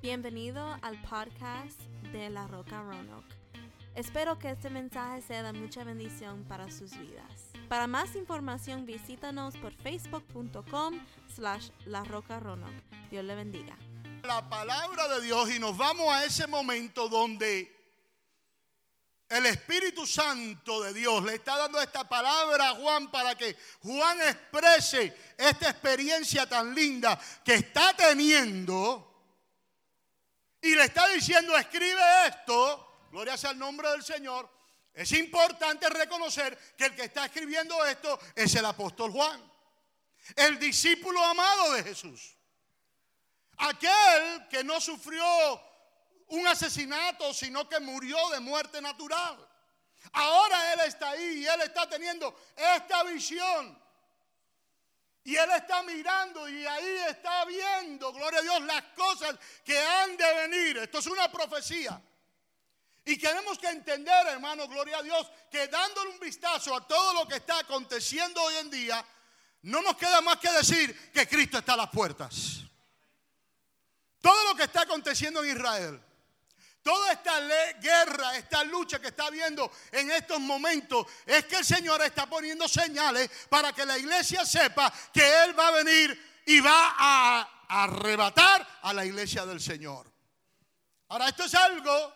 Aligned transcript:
Bienvenido 0.00 0.78
al 0.82 1.02
podcast 1.02 1.80
de 2.12 2.30
La 2.30 2.46
Roca 2.46 2.80
Roanoke. 2.80 3.34
Espero 3.96 4.38
que 4.38 4.50
este 4.50 4.70
mensaje 4.70 5.22
sea 5.22 5.42
de 5.42 5.52
mucha 5.52 5.82
bendición 5.82 6.44
para 6.44 6.70
sus 6.70 6.96
vidas. 6.96 7.50
Para 7.68 7.88
más 7.88 8.14
información 8.14 8.86
visítanos 8.86 9.56
por 9.56 9.72
facebook.com 9.74 11.04
slash 11.34 11.70
La 11.86 12.04
Roca 12.04 12.38
Roanoke. 12.38 12.80
Dios 13.10 13.24
le 13.24 13.34
bendiga. 13.34 13.76
La 14.22 14.48
palabra 14.48 15.08
de 15.08 15.22
Dios 15.22 15.50
y 15.50 15.58
nos 15.58 15.76
vamos 15.76 16.06
a 16.14 16.24
ese 16.24 16.46
momento 16.46 17.08
donde 17.08 17.76
el 19.28 19.46
Espíritu 19.46 20.06
Santo 20.06 20.80
de 20.80 20.94
Dios 20.94 21.24
le 21.24 21.34
está 21.34 21.56
dando 21.58 21.80
esta 21.80 22.08
palabra 22.08 22.70
a 22.70 22.74
Juan 22.76 23.10
para 23.10 23.34
que 23.34 23.56
Juan 23.82 24.20
exprese 24.20 25.34
esta 25.36 25.70
experiencia 25.70 26.48
tan 26.48 26.72
linda 26.72 27.18
que 27.44 27.54
está 27.54 27.96
teniendo 27.96 29.07
y 30.60 30.74
le 30.74 30.84
está 30.84 31.08
diciendo, 31.08 31.56
escribe 31.56 32.26
esto, 32.26 33.06
gloria 33.10 33.36
sea 33.36 33.50
el 33.50 33.58
nombre 33.58 33.90
del 33.90 34.02
Señor. 34.02 34.50
Es 34.92 35.12
importante 35.12 35.88
reconocer 35.88 36.58
que 36.76 36.86
el 36.86 36.96
que 36.96 37.04
está 37.04 37.26
escribiendo 37.26 37.84
esto 37.86 38.18
es 38.34 38.54
el 38.56 38.64
apóstol 38.64 39.12
Juan, 39.12 39.40
el 40.34 40.58
discípulo 40.58 41.22
amado 41.24 41.72
de 41.74 41.84
Jesús. 41.84 42.36
Aquel 43.58 44.48
que 44.48 44.64
no 44.64 44.80
sufrió 44.80 45.24
un 46.28 46.46
asesinato, 46.46 47.32
sino 47.32 47.68
que 47.68 47.80
murió 47.80 48.16
de 48.30 48.40
muerte 48.40 48.80
natural. 48.80 49.48
Ahora 50.12 50.72
Él 50.72 50.80
está 50.80 51.10
ahí 51.10 51.42
y 51.42 51.46
Él 51.46 51.60
está 51.62 51.88
teniendo 51.88 52.36
esta 52.56 53.02
visión. 53.04 53.78
Y 55.28 55.36
Él 55.36 55.50
está 55.50 55.82
mirando 55.82 56.48
y 56.48 56.64
ahí 56.64 56.96
está 57.10 57.44
viendo, 57.44 58.14
gloria 58.14 58.38
a 58.38 58.42
Dios, 58.42 58.62
las 58.62 58.82
cosas 58.96 59.36
que 59.62 59.78
han 59.78 60.16
de 60.16 60.34
venir. 60.48 60.78
Esto 60.78 61.00
es 61.00 61.06
una 61.06 61.30
profecía. 61.30 62.00
Y 63.04 63.18
tenemos 63.18 63.58
que 63.58 63.68
entender, 63.68 64.26
hermano, 64.28 64.66
gloria 64.66 64.96
a 64.96 65.02
Dios, 65.02 65.30
que 65.50 65.68
dándole 65.68 66.12
un 66.12 66.18
vistazo 66.18 66.74
a 66.74 66.88
todo 66.88 67.12
lo 67.12 67.28
que 67.28 67.36
está 67.36 67.58
aconteciendo 67.58 68.42
hoy 68.42 68.54
en 68.56 68.70
día, 68.70 69.04
no 69.64 69.82
nos 69.82 69.98
queda 69.98 70.22
más 70.22 70.38
que 70.38 70.50
decir 70.50 71.12
que 71.12 71.28
Cristo 71.28 71.58
está 71.58 71.74
a 71.74 71.76
las 71.76 71.90
puertas. 71.90 72.62
Todo 74.22 74.44
lo 74.44 74.54
que 74.54 74.62
está 74.62 74.80
aconteciendo 74.80 75.44
en 75.44 75.50
Israel, 75.54 76.02
Toda 76.88 77.12
esta 77.12 77.38
guerra, 77.82 78.38
esta 78.38 78.64
lucha 78.64 78.98
que 78.98 79.08
está 79.08 79.26
habiendo 79.26 79.70
en 79.92 80.10
estos 80.10 80.40
momentos, 80.40 81.06
es 81.26 81.44
que 81.44 81.56
el 81.56 81.64
Señor 81.66 82.00
está 82.00 82.24
poniendo 82.24 82.66
señales 82.66 83.30
para 83.50 83.74
que 83.74 83.84
la 83.84 83.98
iglesia 83.98 84.46
sepa 84.46 84.90
que 85.12 85.20
Él 85.44 85.58
va 85.58 85.68
a 85.68 85.82
venir 85.82 86.42
y 86.46 86.60
va 86.60 86.94
a 86.98 87.66
arrebatar 87.68 88.66
a 88.80 88.94
la 88.94 89.04
iglesia 89.04 89.44
del 89.44 89.60
Señor. 89.60 90.10
Ahora, 91.08 91.28
esto 91.28 91.44
es 91.44 91.54
algo, 91.54 92.14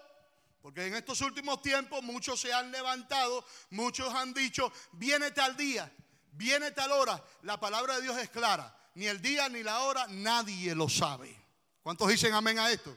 porque 0.62 0.86
en 0.86 0.94
estos 0.94 1.20
últimos 1.20 1.60
tiempos 1.60 2.02
muchos 2.02 2.40
se 2.40 2.50
han 2.50 2.72
levantado, 2.72 3.44
muchos 3.68 4.14
han 4.14 4.32
dicho, 4.32 4.72
viene 4.92 5.32
tal 5.32 5.54
día, 5.54 5.92
viene 6.30 6.70
tal 6.70 6.92
hora. 6.92 7.22
La 7.42 7.60
palabra 7.60 7.96
de 7.96 8.04
Dios 8.04 8.16
es 8.16 8.30
clara, 8.30 8.74
ni 8.94 9.04
el 9.04 9.20
día 9.20 9.50
ni 9.50 9.62
la 9.62 9.80
hora, 9.80 10.06
nadie 10.08 10.74
lo 10.74 10.88
sabe. 10.88 11.38
¿Cuántos 11.82 12.08
dicen 12.08 12.32
amén 12.32 12.58
a 12.58 12.70
esto? 12.70 12.96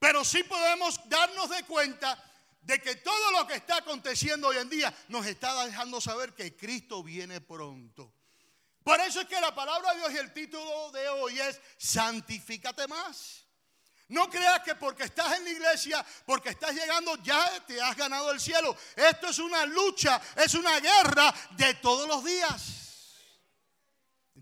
Pero 0.00 0.24
sí 0.24 0.42
podemos 0.42 0.98
darnos 1.08 1.50
de 1.50 1.62
cuenta 1.64 2.18
de 2.62 2.80
que 2.80 2.96
todo 2.96 3.32
lo 3.32 3.46
que 3.46 3.54
está 3.54 3.76
aconteciendo 3.76 4.48
hoy 4.48 4.56
en 4.56 4.70
día 4.70 4.92
nos 5.08 5.26
está 5.26 5.64
dejando 5.64 6.00
saber 6.00 6.34
que 6.34 6.56
Cristo 6.56 7.02
viene 7.02 7.40
pronto. 7.40 8.12
Por 8.82 8.98
eso 9.00 9.20
es 9.20 9.28
que 9.28 9.40
la 9.40 9.54
palabra 9.54 9.92
de 9.92 9.98
Dios 9.98 10.12
y 10.14 10.16
el 10.16 10.32
título 10.32 10.90
de 10.90 11.06
hoy 11.10 11.38
es 11.38 11.60
Santifícate 11.76 12.88
más. 12.88 13.44
No 14.08 14.28
creas 14.28 14.60
que 14.60 14.74
porque 14.74 15.04
estás 15.04 15.36
en 15.36 15.44
la 15.44 15.50
iglesia, 15.50 16.04
porque 16.24 16.48
estás 16.48 16.74
llegando, 16.74 17.14
ya 17.22 17.64
te 17.66 17.80
has 17.80 17.94
ganado 17.94 18.32
el 18.32 18.40
cielo. 18.40 18.74
Esto 18.96 19.28
es 19.28 19.38
una 19.38 19.66
lucha, 19.66 20.20
es 20.34 20.54
una 20.54 20.80
guerra 20.80 21.32
de 21.50 21.74
todos 21.74 22.08
los 22.08 22.24
días. 22.24 22.89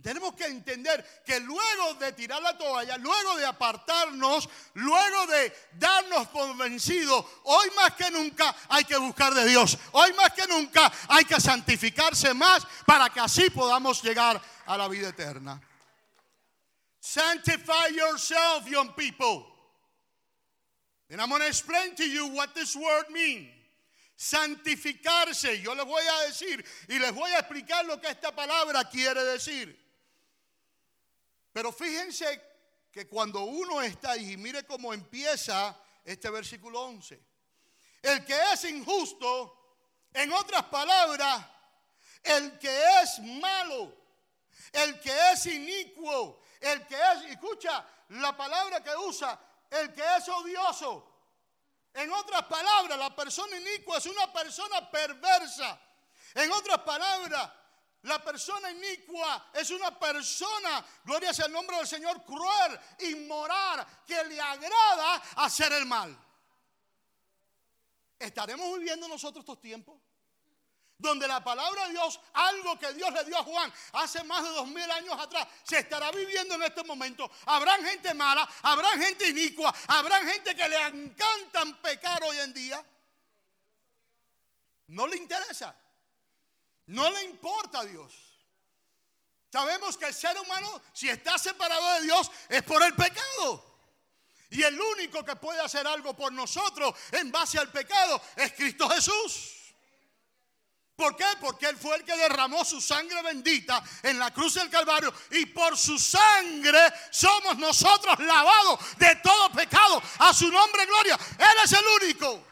Tenemos 0.02 0.34
que 0.34 0.44
entender 0.44 1.22
que 1.24 1.40
luego 1.40 1.94
de 1.94 2.12
tirar 2.12 2.40
la 2.40 2.56
toalla, 2.56 2.96
luego 2.98 3.36
de 3.36 3.44
apartarnos, 3.44 4.48
luego 4.74 5.26
de 5.26 5.52
darnos 5.72 6.28
convencidos, 6.28 7.24
hoy 7.44 7.68
más 7.74 7.94
que 7.94 8.10
nunca 8.10 8.54
hay 8.68 8.84
que 8.84 8.96
buscar 8.96 9.34
de 9.34 9.46
Dios. 9.46 9.76
Hoy 9.92 10.12
más 10.12 10.32
que 10.32 10.46
nunca 10.46 10.90
hay 11.08 11.24
que 11.24 11.40
santificarse 11.40 12.32
más 12.32 12.66
para 12.86 13.10
que 13.10 13.20
así 13.20 13.50
podamos 13.50 14.02
llegar 14.02 14.40
a 14.66 14.76
la 14.76 14.86
vida 14.88 15.08
eterna. 15.08 15.60
Sanctify 17.00 17.88
yourself, 17.88 18.68
young 18.70 18.92
people. 18.92 19.46
And 21.10 21.20
I'm 21.20 21.30
going 21.30 21.40
to 21.40 21.48
explain 21.48 21.94
to 21.96 22.04
you 22.08 22.28
what 22.28 22.54
this 22.54 22.76
word 22.76 23.06
means. 23.10 23.48
Santificarse. 24.16 25.62
Yo 25.62 25.74
les 25.74 25.84
voy 25.84 26.02
a 26.02 26.26
decir 26.28 26.64
y 26.88 26.98
les 26.98 27.12
voy 27.12 27.30
a 27.30 27.38
explicar 27.38 27.84
lo 27.86 27.98
que 27.98 28.08
esta 28.08 28.30
palabra 28.32 28.84
quiere 28.90 29.24
decir. 29.24 29.87
Pero 31.58 31.72
fíjense 31.72 32.40
que 32.92 33.08
cuando 33.08 33.40
uno 33.40 33.82
está 33.82 34.12
ahí, 34.12 34.36
mire 34.36 34.64
cómo 34.64 34.94
empieza 34.94 35.76
este 36.04 36.30
versículo 36.30 36.82
11. 36.82 37.20
El 38.00 38.24
que 38.24 38.40
es 38.52 38.62
injusto, 38.62 39.74
en 40.12 40.32
otras 40.34 40.62
palabras, 40.66 41.44
el 42.22 42.56
que 42.60 43.00
es 43.02 43.18
malo, 43.40 43.92
el 44.70 45.00
que 45.00 45.10
es 45.32 45.46
inicuo, 45.46 46.42
el 46.60 46.86
que 46.86 46.94
es, 46.94 47.32
escucha 47.32 47.84
la 48.10 48.36
palabra 48.36 48.80
que 48.80 48.94
usa, 48.94 49.36
el 49.68 49.92
que 49.92 50.04
es 50.16 50.28
odioso. 50.28 51.12
En 51.92 52.12
otras 52.12 52.44
palabras, 52.44 52.96
la 52.96 53.16
persona 53.16 53.56
inicua 53.56 53.98
es 53.98 54.06
una 54.06 54.32
persona 54.32 54.88
perversa. 54.88 55.76
En 56.36 56.52
otras 56.52 56.78
palabras, 56.82 57.50
la 58.02 58.22
persona 58.22 58.70
inicua 58.70 59.50
es 59.52 59.70
una 59.70 59.98
persona, 59.98 60.84
gloria 61.04 61.34
sea 61.34 61.46
el 61.46 61.52
nombre 61.52 61.76
del 61.78 61.86
Señor, 61.86 62.24
cruel, 62.24 62.78
inmoral, 63.00 63.86
que 64.06 64.22
le 64.24 64.40
agrada 64.40 65.16
hacer 65.36 65.72
el 65.72 65.84
mal. 65.84 66.16
¿Estaremos 68.18 68.78
viviendo 68.78 69.08
nosotros 69.08 69.42
estos 69.42 69.60
tiempos? 69.60 70.00
Donde 70.96 71.28
la 71.28 71.42
palabra 71.42 71.86
de 71.86 71.92
Dios, 71.92 72.20
algo 72.34 72.78
que 72.78 72.92
Dios 72.92 73.12
le 73.12 73.24
dio 73.24 73.38
a 73.38 73.44
Juan 73.44 73.72
hace 73.92 74.22
más 74.24 74.42
de 74.42 74.50
dos 74.50 74.66
mil 74.68 74.90
años 74.90 75.14
atrás, 75.18 75.46
se 75.62 75.78
estará 75.78 76.10
viviendo 76.10 76.54
en 76.54 76.62
este 76.64 76.84
momento. 76.84 77.28
Habrán 77.46 77.84
gente 77.84 78.14
mala, 78.14 78.48
habrá 78.62 78.90
gente 78.90 79.28
inicua, 79.28 79.72
habrá 79.88 80.18
gente 80.24 80.54
que 80.54 80.68
le 80.68 80.80
encantan 80.86 81.80
pecar 81.82 82.22
hoy 82.24 82.38
en 82.38 82.52
día. 82.52 82.84
No 84.88 85.06
le 85.06 85.16
interesa. 85.16 85.76
No 86.88 87.10
le 87.10 87.24
importa 87.24 87.80
a 87.80 87.84
Dios. 87.84 88.12
Sabemos 89.50 89.96
que 89.96 90.06
el 90.06 90.14
ser 90.14 90.38
humano, 90.38 90.82
si 90.92 91.08
está 91.08 91.38
separado 91.38 91.94
de 91.94 92.02
Dios, 92.02 92.30
es 92.48 92.62
por 92.62 92.82
el 92.82 92.94
pecado. 92.94 93.64
Y 94.50 94.62
el 94.62 94.80
único 94.80 95.24
que 95.24 95.36
puede 95.36 95.60
hacer 95.60 95.86
algo 95.86 96.14
por 96.14 96.32
nosotros 96.32 96.94
en 97.12 97.30
base 97.30 97.58
al 97.58 97.70
pecado 97.70 98.20
es 98.36 98.52
Cristo 98.52 98.88
Jesús. 98.88 99.54
¿Por 100.96 101.14
qué? 101.14 101.26
Porque 101.40 101.66
Él 101.66 101.76
fue 101.76 101.94
el 101.96 102.04
que 102.04 102.16
derramó 102.16 102.64
su 102.64 102.80
sangre 102.80 103.22
bendita 103.22 103.82
en 104.02 104.18
la 104.18 104.32
cruz 104.32 104.54
del 104.54 104.68
Calvario 104.68 105.12
y 105.30 105.46
por 105.46 105.76
su 105.76 105.98
sangre 105.98 106.92
somos 107.10 107.56
nosotros 107.58 108.18
lavados 108.18 108.80
de 108.96 109.14
todo 109.16 109.52
pecado. 109.52 110.02
A 110.18 110.32
su 110.34 110.50
nombre, 110.50 110.86
gloria. 110.86 111.18
Él 111.38 111.56
es 111.64 111.72
el 111.72 111.84
único. 112.02 112.44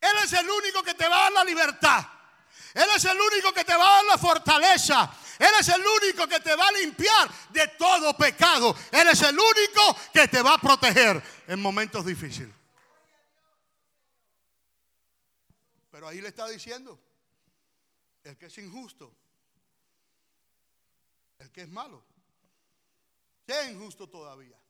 Él 0.00 0.16
es 0.24 0.32
el 0.32 0.50
único 0.50 0.82
que 0.82 0.94
te 0.94 1.08
va 1.08 1.16
a 1.16 1.22
dar 1.22 1.32
la 1.32 1.44
libertad. 1.44 2.04
Él 2.74 2.88
es 2.96 3.04
el 3.04 3.20
único 3.20 3.52
que 3.52 3.64
te 3.64 3.74
va 3.74 3.84
a 3.84 3.96
dar 3.96 4.04
la 4.04 4.18
fortaleza. 4.18 5.10
Él 5.38 5.50
es 5.58 5.68
el 5.68 5.82
único 5.84 6.26
que 6.28 6.40
te 6.40 6.54
va 6.54 6.68
a 6.68 6.72
limpiar 6.72 7.30
de 7.50 7.68
todo 7.78 8.16
pecado. 8.16 8.74
Él 8.90 9.08
es 9.08 9.22
el 9.22 9.38
único 9.38 9.96
que 10.12 10.28
te 10.28 10.40
va 10.40 10.54
a 10.54 10.58
proteger 10.58 11.22
en 11.48 11.60
momentos 11.60 12.06
difíciles. 12.06 12.54
Pero 15.90 16.08
ahí 16.08 16.20
le 16.20 16.28
está 16.28 16.48
diciendo, 16.48 16.98
el 18.24 18.38
que 18.38 18.46
es 18.46 18.58
injusto, 18.58 19.14
el 21.38 21.50
que 21.50 21.62
es 21.62 21.68
malo, 21.68 22.02
sea 23.46 23.70
injusto 23.70 24.08
todavía. 24.08 24.61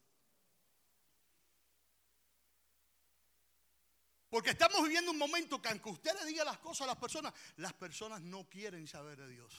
Porque 4.32 4.49
estamos 4.49 4.82
viviendo 4.82 5.11
un 5.11 5.19
momento 5.19 5.61
que 5.61 5.69
aunque 5.69 5.90
usted 5.90 6.19
le 6.19 6.25
diga 6.25 6.43
las 6.43 6.56
cosas 6.56 6.84
a 6.84 6.87
las 6.87 6.96
personas, 6.96 7.34
las 7.58 7.75
personas 7.75 8.23
no 8.23 8.49
quieren 8.49 8.88
saber 8.88 9.19
de 9.19 9.29
Dios. 9.29 9.52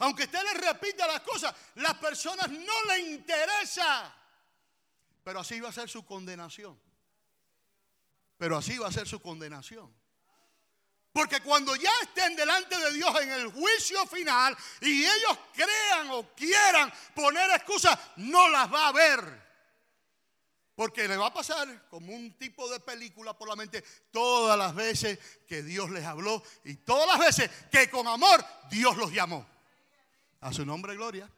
Aunque 0.00 0.24
usted 0.24 0.42
le 0.42 0.54
repita 0.54 1.06
las 1.06 1.20
cosas, 1.20 1.54
las 1.76 1.94
personas 1.94 2.50
no 2.50 2.84
le 2.86 2.98
interesa. 3.12 4.12
Pero 5.22 5.38
así 5.38 5.60
va 5.60 5.68
a 5.68 5.72
ser 5.72 5.88
su 5.88 6.04
condenación. 6.04 6.76
Pero 8.36 8.56
así 8.56 8.76
va 8.78 8.88
a 8.88 8.92
ser 8.92 9.06
su 9.06 9.22
condenación. 9.22 9.94
Porque 11.12 11.40
cuando 11.40 11.76
ya 11.76 11.92
estén 12.02 12.34
delante 12.34 12.76
de 12.76 12.94
Dios 12.94 13.20
en 13.22 13.30
el 13.30 13.52
juicio 13.52 14.04
final 14.08 14.56
y 14.80 15.04
ellos 15.04 15.38
crean 15.54 16.10
o 16.10 16.34
quieran 16.34 16.92
poner 17.14 17.48
excusas, 17.52 17.96
no 18.16 18.48
las 18.48 18.74
va 18.74 18.88
a 18.88 18.92
ver. 18.92 19.45
Porque 20.76 21.08
le 21.08 21.16
va 21.16 21.28
a 21.28 21.32
pasar 21.32 21.88
como 21.88 22.14
un 22.14 22.36
tipo 22.36 22.68
de 22.68 22.78
película 22.80 23.36
por 23.36 23.48
la 23.48 23.56
mente 23.56 23.82
todas 24.10 24.58
las 24.58 24.74
veces 24.74 25.18
que 25.48 25.62
Dios 25.62 25.90
les 25.90 26.04
habló 26.04 26.42
y 26.64 26.74
todas 26.76 27.08
las 27.08 27.18
veces 27.18 27.50
que 27.72 27.88
con 27.88 28.06
amor 28.06 28.44
Dios 28.70 28.94
los 28.98 29.10
llamó. 29.10 29.46
A 30.42 30.52
su 30.52 30.66
nombre, 30.66 30.94
gloria. 30.94 31.28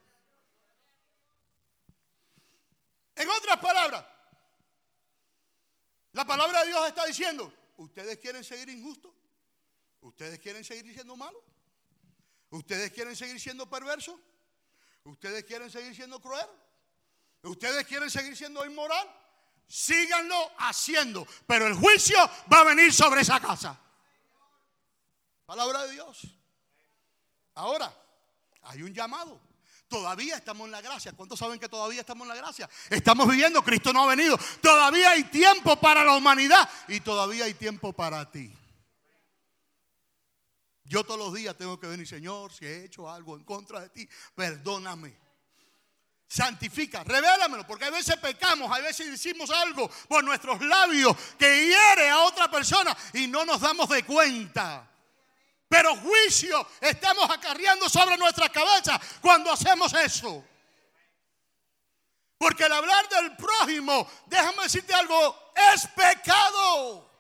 En 3.15 3.29
otras 3.31 3.59
palabras, 3.59 4.05
la 6.13 6.25
palabra 6.25 6.63
de 6.63 6.67
Dios 6.69 6.89
está 6.89 7.07
diciendo, 7.07 7.53
¿ustedes 7.77 8.19
quieren 8.19 8.43
seguir 8.43 8.69
injustos? 8.69 9.13
¿Ustedes 10.01 10.41
quieren 10.41 10.65
seguir 10.65 10.93
siendo 10.93 11.17
malos? 11.17 11.43
¿Ustedes 12.51 12.93
quieren 12.93 13.15
seguir 13.15 13.39
siendo 13.39 13.71
perversos? 13.71 14.19
¿Ustedes 15.05 15.45
quieren 15.45 15.71
seguir 15.71 15.95
siendo 15.95 16.21
cruel? 16.21 16.47
¿Ustedes 17.43 17.87
quieren 17.87 18.11
seguir 18.11 18.37
siendo 18.37 18.67
inmoral? 18.67 19.09
Síganlo 19.69 20.51
haciendo, 20.59 21.27
pero 21.47 21.67
el 21.67 21.75
juicio 21.75 22.17
va 22.51 22.61
a 22.61 22.65
venir 22.65 22.93
sobre 22.93 23.21
esa 23.21 23.39
casa. 23.39 23.79
Palabra 25.45 25.85
de 25.85 25.93
Dios. 25.93 26.27
Ahora, 27.55 27.95
hay 28.63 28.83
un 28.83 28.95
llamado. 28.95 29.41
Todavía 29.89 30.37
estamos 30.37 30.67
en 30.67 30.73
la 30.73 30.81
gracia. 30.81 31.13
¿Cuántos 31.13 31.39
saben 31.39 31.59
que 31.59 31.69
todavía 31.69 32.01
estamos 32.01 32.25
en 32.25 32.29
la 32.29 32.37
gracia? 32.37 32.69
Estamos 32.91 33.29
viviendo, 33.29 33.63
Cristo 33.63 33.93
no 33.93 34.05
ha 34.05 34.07
venido. 34.15 34.39
Todavía 34.61 35.11
hay 35.11 35.25
tiempo 35.25 35.77
para 35.77 36.05
la 36.05 36.17
humanidad 36.17 36.69
y 36.89 37.01
todavía 37.01 37.45
hay 37.45 37.55
tiempo 37.55 37.93
para 37.93 38.31
ti. 38.31 38.55
Yo 40.85 41.05
todos 41.05 41.21
los 41.21 41.35
días 41.35 41.57
tengo 41.57 41.79
que 41.79 41.87
venir, 41.87 42.07
Señor, 42.07 42.53
si 42.53 42.65
he 42.65 42.85
hecho 42.85 43.11
algo 43.11 43.37
en 43.37 43.45
contra 43.45 43.81
de 43.81 43.91
ti, 43.91 44.09
perdóname. 44.35 45.28
Santifica, 46.29 47.03
revélamelo, 47.05 47.67
porque 47.67 47.87
a 47.87 47.91
veces 47.91 48.17
pecamos, 48.19 48.71
a 48.71 48.81
veces 48.81 49.11
decimos 49.11 49.49
algo 49.49 49.89
por 50.09 50.23
nuestros 50.23 50.61
labios 50.61 51.17
que 51.39 51.67
hiere 51.67 52.11
a 52.11 52.21
otra 52.21 52.51
persona 52.51 52.95
y 53.15 53.27
no 53.27 53.47
nos 53.47 53.63
damos 53.63 53.89
de 53.89 54.05
cuenta. 54.05 54.87
Pero 55.67 55.97
juicio 55.97 56.69
estamos 56.83 57.31
acarreando 57.31 57.89
sobre 57.89 58.19
nuestras 58.19 58.51
cabezas 58.51 59.01
cuando 59.23 59.51
hacemos 59.51 59.95
eso. 59.95 60.45
Porque 62.37 62.65
el 62.65 62.73
hablar 62.73 63.09
del 63.09 63.35
prójimo, 63.35 64.07
déjame 64.27 64.65
decirte 64.65 64.93
algo, 64.93 65.53
es 65.73 65.87
pecado. 65.89 67.11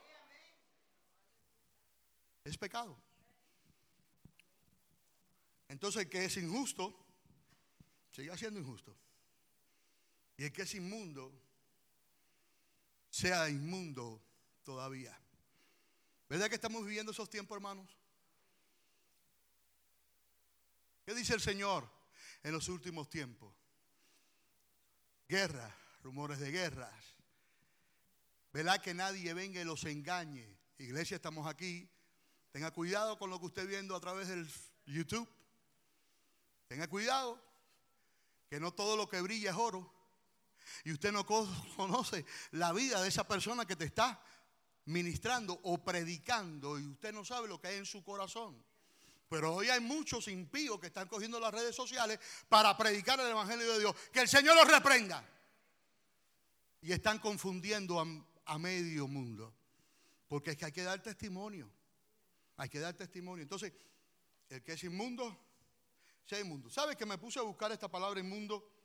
Es 2.44 2.58
pecado. 2.58 3.00
Entonces 5.68 6.02
el 6.02 6.10
que 6.10 6.26
es 6.26 6.36
injusto, 6.36 6.94
sigue 8.10 8.36
siendo 8.36 8.60
injusto. 8.60 8.97
Y 10.38 10.44
el 10.44 10.52
que 10.52 10.62
es 10.62 10.74
inmundo, 10.74 11.32
sea 13.10 13.50
inmundo 13.50 14.22
todavía. 14.62 15.18
¿Verdad 16.28 16.48
que 16.48 16.54
estamos 16.54 16.86
viviendo 16.86 17.10
esos 17.10 17.28
tiempos, 17.28 17.56
hermanos? 17.56 17.90
¿Qué 21.04 21.12
dice 21.12 21.34
el 21.34 21.40
Señor 21.40 21.90
en 22.44 22.52
los 22.52 22.68
últimos 22.68 23.10
tiempos? 23.10 23.52
Guerra, 25.28 25.76
rumores 26.04 26.38
de 26.38 26.52
guerras. 26.52 27.16
¿Verdad 28.52 28.80
que 28.80 28.94
nadie 28.94 29.34
venga 29.34 29.60
y 29.60 29.64
los 29.64 29.84
engañe? 29.84 30.56
Iglesia, 30.78 31.16
estamos 31.16 31.48
aquí. 31.48 31.90
Tenga 32.52 32.70
cuidado 32.70 33.18
con 33.18 33.28
lo 33.28 33.40
que 33.40 33.46
usted 33.46 33.66
viendo 33.66 33.96
a 33.96 34.00
través 34.00 34.28
del 34.28 34.48
YouTube. 34.86 35.28
Tenga 36.68 36.86
cuidado, 36.86 37.42
que 38.48 38.60
no 38.60 38.72
todo 38.72 38.96
lo 38.96 39.08
que 39.08 39.20
brilla 39.20 39.50
es 39.50 39.56
oro. 39.56 39.97
Y 40.84 40.92
usted 40.92 41.12
no 41.12 41.24
conoce 41.76 42.24
la 42.52 42.72
vida 42.72 43.02
de 43.02 43.08
esa 43.08 43.26
persona 43.26 43.66
que 43.66 43.76
te 43.76 43.84
está 43.84 44.20
ministrando 44.88 45.58
o 45.64 45.84
predicando 45.84 46.78
y 46.78 46.86
usted 46.86 47.12
no 47.12 47.24
sabe 47.24 47.46
lo 47.46 47.60
que 47.60 47.68
hay 47.68 47.76
en 47.76 47.86
su 47.86 48.02
corazón. 48.02 48.62
Pero 49.28 49.54
hoy 49.54 49.68
hay 49.68 49.80
muchos 49.80 50.26
impíos 50.28 50.80
que 50.80 50.86
están 50.86 51.06
cogiendo 51.06 51.38
las 51.38 51.52
redes 51.52 51.76
sociales 51.76 52.18
para 52.48 52.76
predicar 52.76 53.20
el 53.20 53.28
Evangelio 53.28 53.70
de 53.74 53.78
Dios. 53.80 53.94
Que 54.10 54.20
el 54.20 54.28
Señor 54.28 54.56
los 54.56 54.66
reprenda. 54.66 55.22
Y 56.80 56.92
están 56.92 57.18
confundiendo 57.18 58.00
a, 58.46 58.58
medio 58.58 59.06
mundo. 59.06 59.54
Porque 60.28 60.52
es 60.52 60.56
que 60.56 60.64
hay 60.64 60.72
que 60.72 60.82
dar 60.82 61.02
testimonio. 61.02 61.70
Hay 62.56 62.70
que 62.70 62.80
dar 62.80 62.94
testimonio. 62.94 63.42
Entonces, 63.42 63.72
el 64.48 64.62
que 64.62 64.72
es 64.72 64.84
inmundo, 64.84 65.36
sea 66.24 66.40
inmundo. 66.40 66.70
¿Sabe 66.70 66.96
que 66.96 67.04
me 67.04 67.18
puse 67.18 67.38
a 67.38 67.42
buscar 67.42 67.70
esta 67.72 67.88
palabra 67.88 68.20
inmundo? 68.20 68.77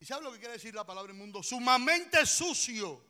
¿Y 0.00 0.06
sabe 0.06 0.22
lo 0.22 0.32
que 0.32 0.38
quiere 0.38 0.54
decir 0.54 0.74
la 0.74 0.84
palabra 0.84 1.12
inmundo? 1.12 1.42
Sumamente 1.42 2.24
sucio, 2.24 3.04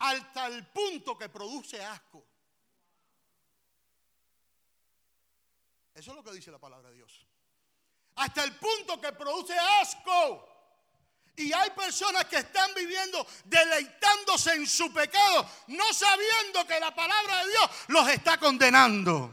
hasta 0.00 0.48
el 0.48 0.66
punto 0.66 1.16
que 1.16 1.28
produce 1.28 1.82
asco. 1.82 2.26
Eso 5.94 6.10
es 6.10 6.16
lo 6.16 6.24
que 6.24 6.32
dice 6.32 6.50
la 6.50 6.58
palabra 6.58 6.88
de 6.90 6.96
Dios. 6.96 7.24
Hasta 8.16 8.42
el 8.42 8.56
punto 8.56 9.00
que 9.00 9.12
produce 9.12 9.56
asco. 9.56 10.50
Y 11.36 11.52
hay 11.52 11.70
personas 11.70 12.24
que 12.26 12.38
están 12.38 12.74
viviendo 12.74 13.24
deleitándose 13.44 14.52
en 14.52 14.66
su 14.66 14.92
pecado, 14.92 15.48
no 15.68 15.92
sabiendo 15.92 16.66
que 16.66 16.78
la 16.78 16.92
palabra 16.94 17.44
de 17.44 17.50
Dios 17.50 17.70
los 17.88 18.08
está 18.08 18.38
condenando. 18.38 19.32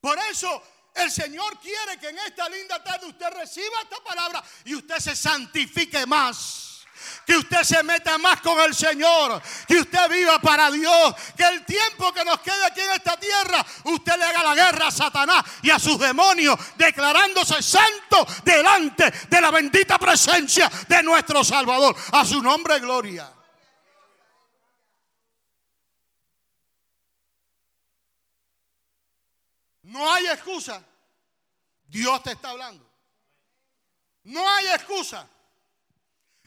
Por 0.00 0.18
eso 0.30 0.62
el 0.96 1.10
Señor 1.10 1.58
quiere 1.60 1.98
que 1.98 2.08
en 2.08 2.18
esta 2.18 2.48
linda 2.48 2.82
tarde 2.82 3.06
usted 3.06 3.30
reciba 3.30 3.82
esta 3.82 4.02
palabra 4.02 4.42
y 4.64 4.74
usted 4.74 4.98
se 4.98 5.16
santifique 5.16 6.06
más. 6.06 6.66
Que 7.24 7.36
usted 7.36 7.62
se 7.62 7.82
meta 7.82 8.18
más 8.18 8.40
con 8.40 8.58
el 8.60 8.74
Señor. 8.74 9.40
Que 9.66 9.78
usted 9.78 10.08
viva 10.08 10.38
para 10.40 10.70
Dios. 10.70 11.14
Que 11.36 11.44
el 11.44 11.64
tiempo 11.64 12.12
que 12.12 12.24
nos 12.24 12.40
quede 12.40 12.64
aquí 12.64 12.80
en 12.80 12.92
esta 12.92 13.16
tierra, 13.16 13.64
usted 13.84 14.16
le 14.16 14.24
haga 14.24 14.42
la 14.42 14.54
guerra 14.54 14.86
a 14.88 14.90
Satanás 14.90 15.44
y 15.62 15.70
a 15.70 15.78
sus 15.78 15.98
demonios, 15.98 16.58
declarándose 16.76 17.62
santo 17.62 18.26
delante 18.44 19.10
de 19.28 19.40
la 19.40 19.50
bendita 19.50 19.98
presencia 19.98 20.70
de 20.88 21.02
nuestro 21.02 21.44
Salvador. 21.44 21.94
A 22.12 22.24
su 22.24 22.42
nombre, 22.42 22.80
gloria. 22.80 23.35
No 29.96 30.12
hay 30.12 30.26
excusa. 30.26 30.82
Dios 31.86 32.22
te 32.22 32.32
está 32.32 32.50
hablando. 32.50 32.86
No 34.24 34.46
hay 34.46 34.66
excusa. 34.66 35.26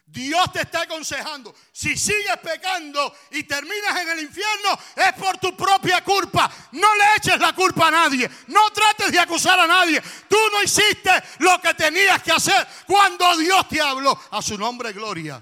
Dios 0.05 0.51
te 0.51 0.61
está 0.61 0.81
aconsejando. 0.81 1.55
Si 1.71 1.97
sigues 1.97 2.37
pecando 2.43 3.11
y 3.31 3.43
terminas 3.43 4.01
en 4.01 4.09
el 4.09 4.19
infierno, 4.19 4.77
es 4.95 5.13
por 5.13 5.37
tu 5.39 5.57
propia 5.57 6.03
culpa. 6.03 6.51
No 6.73 6.95
le 6.95 7.03
eches 7.17 7.39
la 7.39 7.53
culpa 7.53 7.87
a 7.87 7.91
nadie. 7.91 8.29
No 8.47 8.69
trates 8.71 9.11
de 9.11 9.19
acusar 9.19 9.59
a 9.59 9.65
nadie. 9.65 9.99
Tú 10.27 10.37
no 10.51 10.61
hiciste 10.61 11.11
lo 11.39 11.59
que 11.59 11.73
tenías 11.73 12.21
que 12.21 12.31
hacer 12.31 12.67
cuando 12.85 13.35
Dios 13.37 13.67
te 13.67 13.81
habló. 13.81 14.19
A 14.29 14.43
su 14.43 14.59
nombre, 14.59 14.93
gloria. 14.93 15.41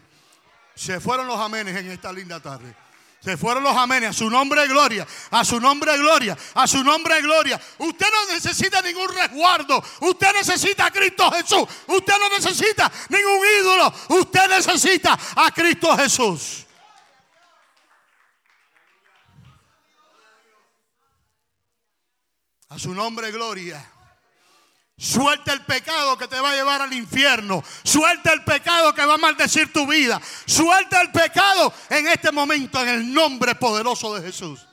Se 0.75 1.01
fueron 1.01 1.27
los 1.27 1.39
amenes 1.39 1.75
en 1.75 1.91
esta 1.91 2.13
linda 2.13 2.39
tarde. 2.39 2.86
Se 3.27 3.35
fueron 3.35 3.61
los 3.61 3.75
amenes. 3.75 4.11
A 4.11 4.13
su 4.13 4.29
nombre 4.29 4.61
de 4.61 4.69
gloria. 4.69 5.05
A 5.31 5.43
su 5.43 5.59
nombre 5.59 5.91
de 5.91 5.97
gloria. 5.97 6.37
A 6.53 6.65
su 6.65 6.81
nombre 6.81 7.15
de 7.15 7.21
gloria. 7.23 7.59
Usted 7.77 8.05
no 8.09 8.33
necesita 8.33 8.81
ningún 8.81 9.13
resguardo. 9.13 9.83
Usted 9.99 10.31
necesita 10.31 10.85
a 10.85 10.91
Cristo 10.91 11.29
Jesús. 11.31 11.67
Usted 11.87 12.13
no 12.17 12.29
necesita 12.29 12.89
ningún 13.09 13.45
ídolo. 13.59 13.93
Usted 14.21 14.47
necesita 14.47 15.19
a 15.35 15.51
Cristo 15.51 15.97
Jesús. 15.97 16.65
A 22.69 22.79
su 22.79 22.93
nombre 22.93 23.25
de 23.25 23.33
gloria. 23.33 23.96
Suelta 24.99 25.53
el 25.53 25.61
pecado 25.61 26.17
que 26.17 26.27
te 26.27 26.39
va 26.39 26.51
a 26.51 26.55
llevar 26.55 26.81
al 26.81 26.91
infierno. 26.91 27.63
Suelta 27.83 28.33
el 28.33 28.43
pecado 28.43 28.95
que 28.95 29.05
va 29.05 29.13
a 29.13 29.19
maldecir 29.19 29.71
tu 29.71 29.85
vida. 29.85 30.19
Suelta 30.47 31.01
el 31.01 31.11
pecado 31.11 31.71
en 31.89 32.07
este 32.07 32.31
momento 32.31 32.81
en 32.81 32.89
el 32.89 33.13
nombre 33.13 33.53
poderoso 33.53 34.15
de 34.15 34.23
Jesús. 34.23 34.67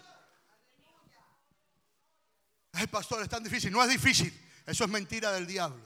Ay, 2.73 2.87
pastor, 2.87 3.23
es 3.23 3.29
tan 3.29 3.45
difícil. 3.45 3.71
No 3.71 3.83
es 3.83 3.91
difícil. 3.91 4.33
Eso 4.67 4.85
es 4.85 4.91
mentira 4.91 5.31
del 5.31 5.47
diablo. 5.47 5.85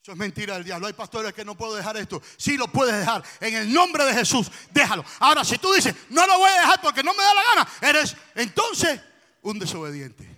Eso 0.00 0.12
es 0.12 0.18
mentira 0.18 0.54
del 0.54 0.62
diablo. 0.62 0.86
Hay 0.86 0.92
pastores 0.92 1.34
que 1.34 1.44
no 1.44 1.56
puedo 1.56 1.74
dejar 1.74 1.96
esto. 1.96 2.22
Sí 2.36 2.56
lo 2.56 2.68
puedes 2.68 2.96
dejar. 2.96 3.24
En 3.40 3.56
el 3.56 3.74
nombre 3.74 4.04
de 4.04 4.14
Jesús, 4.14 4.52
déjalo. 4.70 5.04
Ahora, 5.18 5.44
si 5.44 5.58
tú 5.58 5.72
dices, 5.72 5.92
no 6.10 6.24
lo 6.28 6.38
voy 6.38 6.48
a 6.48 6.60
dejar 6.60 6.80
porque 6.80 7.02
no 7.02 7.12
me 7.12 7.24
da 7.24 7.34
la 7.34 7.42
gana, 7.42 7.68
eres 7.80 8.16
entonces 8.36 9.00
un 9.42 9.58
desobediente. 9.58 10.35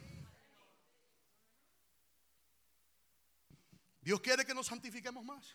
Dios 4.09 4.23
quiere 4.23 4.43
que 4.47 4.55
nos 4.55 4.67
santifiquemos 4.67 5.23
más. 5.23 5.55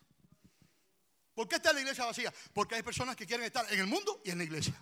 ¿Por 1.33 1.47
qué 1.47 1.55
está 1.55 1.73
la 1.73 1.79
iglesia 1.79 2.05
vacía? 2.05 2.31
Porque 2.53 2.75
hay 2.75 2.83
personas 2.83 3.15
que 3.15 3.25
quieren 3.25 3.47
estar 3.47 3.65
en 3.73 3.79
el 3.79 3.87
mundo 3.87 4.21
y 4.23 4.29
en 4.29 4.37
la 4.37 4.43
iglesia. 4.43 4.79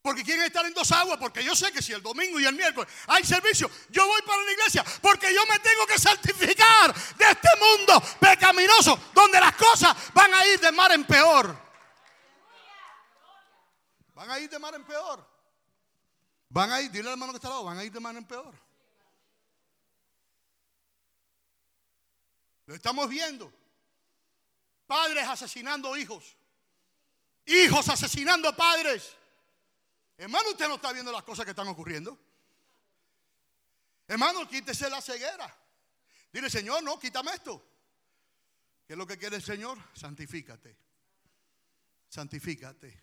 Porque 0.00 0.24
quieren 0.24 0.46
estar 0.46 0.64
en 0.64 0.72
dos 0.72 0.90
aguas, 0.90 1.18
porque 1.18 1.44
yo 1.44 1.54
sé 1.54 1.70
que 1.70 1.82
si 1.82 1.92
el 1.92 2.00
domingo 2.00 2.40
y 2.40 2.46
el 2.46 2.54
miércoles 2.54 2.90
hay 3.08 3.22
servicio, 3.24 3.70
yo 3.90 4.06
voy 4.06 4.22
para 4.22 4.42
la 4.42 4.52
iglesia, 4.52 4.82
porque 5.02 5.34
yo 5.34 5.44
me 5.44 5.58
tengo 5.58 5.86
que 5.86 5.98
santificar 5.98 6.94
de 6.94 7.24
este 7.30 7.48
mundo 7.60 8.02
pecaminoso, 8.18 8.98
donde 9.12 9.38
las 9.38 9.54
cosas 9.54 9.94
van 10.14 10.32
a 10.32 10.46
ir 10.46 10.60
de 10.60 10.72
mar 10.72 10.92
en 10.92 11.04
peor. 11.04 11.54
Van 14.14 14.30
a 14.30 14.38
ir 14.38 14.48
de 14.48 14.58
mar 14.58 14.74
en 14.74 14.84
peor. 14.84 15.28
Van 16.48 16.72
a 16.72 16.80
ir, 16.80 16.90
dile 16.90 17.08
al 17.08 17.12
hermano 17.12 17.32
que 17.32 17.36
está 17.36 17.48
al 17.48 17.52
lado, 17.52 17.64
van 17.64 17.76
a 17.76 17.84
ir 17.84 17.92
de 17.92 18.00
mar 18.00 18.16
en 18.16 18.24
peor. 18.24 18.71
Lo 22.66 22.74
estamos 22.74 23.08
viendo. 23.08 23.52
Padres 24.86 25.26
asesinando 25.26 25.96
hijos. 25.96 26.36
Hijos 27.46 27.88
asesinando 27.88 28.54
padres. 28.56 29.16
Hermano, 30.16 30.50
usted 30.50 30.68
no 30.68 30.76
está 30.76 30.92
viendo 30.92 31.10
las 31.10 31.22
cosas 31.22 31.44
que 31.44 31.50
están 31.50 31.68
ocurriendo. 31.68 32.18
Hermano, 34.06 34.46
quítese 34.48 34.88
la 34.90 35.00
ceguera. 35.00 35.52
Dile, 36.32 36.48
Señor, 36.48 36.82
no, 36.82 36.98
quítame 36.98 37.32
esto. 37.32 37.64
¿Qué 38.86 38.92
es 38.94 38.98
lo 38.98 39.06
que 39.06 39.18
quiere 39.18 39.36
el 39.36 39.42
Señor? 39.42 39.78
Santifícate. 39.94 40.76
Santifícate. 42.08 43.02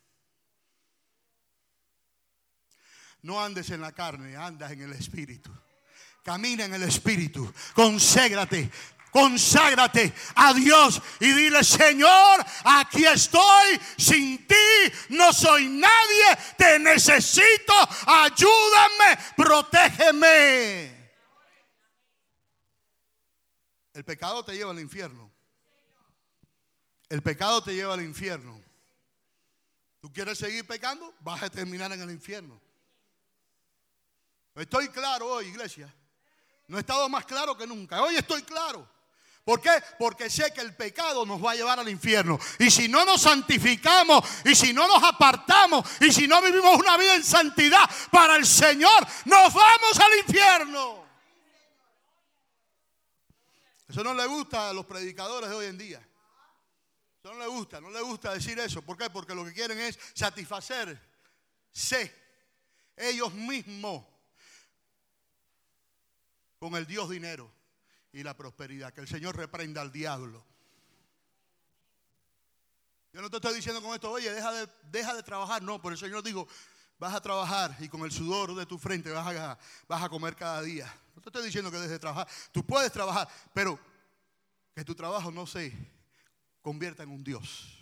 No 3.24 3.44
andes 3.44 3.70
en 3.72 3.82
la 3.82 3.92
carne, 3.92 4.38
andas 4.38 4.72
en 4.72 4.82
el 4.82 4.94
Espíritu. 4.94 5.51
Camina 6.24 6.66
en 6.66 6.74
el 6.74 6.84
Espíritu. 6.84 7.51
Conségrate. 7.74 8.72
Conságrate 9.12 10.13
a 10.36 10.54
Dios 10.54 11.01
y 11.20 11.32
dile, 11.32 11.63
Señor, 11.63 12.46
aquí 12.63 13.06
estoy, 13.06 13.80
sin 13.98 14.46
ti 14.48 14.56
no 15.10 15.34
soy 15.34 15.68
nadie, 15.68 16.38
te 16.58 16.78
necesito, 16.80 17.74
ayúdame, 18.06 19.18
protégeme. 19.36 21.00
El 23.94 24.06
pecado 24.06 24.46
te 24.46 24.54
lleva 24.54 24.72
al 24.72 24.80
infierno. 24.80 25.32
El 27.10 27.24
pecado 27.24 27.63
te 27.63 27.74
lleva 27.74 27.96
al 27.96 28.04
infierno. 28.04 28.62
¿Tú 30.00 30.13
quieres 30.13 30.38
seguir 30.38 30.66
pecando? 30.66 31.13
Vas 31.20 31.44
a 31.44 31.50
terminar 31.50 31.92
en 31.92 32.01
el 32.01 32.12
infierno. 32.12 32.62
Estoy 34.56 34.89
claro 34.89 35.28
hoy, 35.28 35.48
iglesia. 35.48 35.94
No 36.68 36.78
he 36.78 36.82
estado 36.82 37.10
más 37.10 37.25
claro 37.25 37.58
que 37.58 37.66
nunca. 37.66 38.01
Hoy 38.01 38.16
estoy 38.16 38.44
claro. 38.44 38.88
¿Por 39.43 39.62
qué? 39.62 39.72
Porque 39.98 40.29
sé 40.29 40.53
que 40.53 40.62
el 40.62 40.75
pecado 40.75 41.25
nos 41.25 41.43
va 41.43 41.51
a 41.51 41.55
llevar 41.55 41.79
al 41.79 41.89
infierno. 41.89 42.38
Y 42.60 42.69
si 42.69 42.88
no 42.88 43.03
nos 43.03 43.22
santificamos, 43.22 44.24
y 44.46 44.53
si 44.53 44.74
no 44.74 44.88
nos 44.88 45.03
apartamos, 45.03 45.89
y 46.01 46.12
si 46.12 46.27
no 46.27 46.41
vivimos 46.41 46.77
una 46.77 46.98
vida 46.98 47.15
en 47.15 47.24
santidad 47.24 47.89
para 48.12 48.36
el 48.36 48.46
Señor, 48.46 49.08
nos 49.25 49.53
vamos 49.53 50.00
al 50.00 50.19
infierno. 50.19 51.03
Eso 53.88 54.03
no 54.03 54.13
le 54.13 54.27
gusta 54.27 54.69
a 54.69 54.74
los 54.74 54.86
predicadores 54.86 55.50
de 55.50 55.55
hoy 55.55 55.65
en 55.65 55.77
día. 55.79 56.08
Eso 57.24 57.34
no 57.34 57.39
le 57.39 57.48
gusta, 57.48 57.81
no 57.81 57.89
le 57.89 58.01
gusta 58.01 58.34
decir 58.34 58.60
eso. 58.60 58.84
¿Por 58.84 58.98
qué? 58.98 59.10
Porque 59.10 59.34
lo 59.34 59.43
que 59.43 59.53
quieren 59.53 59.79
es 59.79 59.98
satisfacerse 60.13 61.00
ellos 62.96 63.34
mismos 63.34 64.05
con 66.60 66.75
el 66.75 66.86
Dios 66.86 67.10
dinero 67.10 67.59
y 68.13 68.24
la 68.24 68.36
prosperidad. 68.36 68.94
Que 68.94 69.01
el 69.01 69.08
Señor 69.08 69.36
reprenda 69.36 69.82
al 69.82 69.92
diablo. 69.92 70.46
Yo 73.12 73.22
no 73.22 73.30
te 73.30 73.38
estoy 73.38 73.56
diciendo 73.56 73.82
con 73.82 73.94
esto, 73.94 74.12
oye, 74.12 74.32
deja 74.32 74.51
de, 74.51 74.70
deja 74.92 75.16
de 75.16 75.24
trabajar. 75.24 75.62
No, 75.63 75.82
por 75.82 75.92
el 75.92 75.98
Señor 75.98 76.22
digo, 76.24 76.48
vas 77.00 77.16
a 77.16 77.22
trabajar 77.22 77.75
y 77.80 77.88
con 77.88 78.01
el 78.01 78.12
sudor 78.12 78.54
de 78.54 78.66
tu 78.66 78.78
frente 78.78 79.10
vas 79.12 79.58
a, 79.89 80.10
comer 80.10 80.36
cada 80.36 80.62
día. 80.62 80.94
No 81.16 81.22
te 81.22 81.30
estoy 81.30 81.46
diciendo 81.46 81.72
que 81.72 81.78
dejes 81.78 81.92
de 81.92 82.00
trabajar. 82.00 82.28
Tú 82.51 82.66
puedes 82.66 82.92
trabajar, 82.92 83.28
pero 83.54 83.80
que 84.75 84.84
tu 84.84 84.94
trabajo 84.94 85.32
no 85.32 85.48
se 85.48 85.74
convierta 86.62 87.04
en 87.04 87.10
un 87.10 87.24
Dios. 87.24 87.75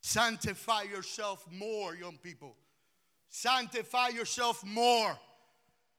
Sanctify 0.00 0.84
yourself 0.88 1.46
more, 1.50 1.98
young 1.98 2.18
people. 2.18 2.54
Sanctify 3.28 4.10
yourself 4.10 4.62
more. 4.62 5.18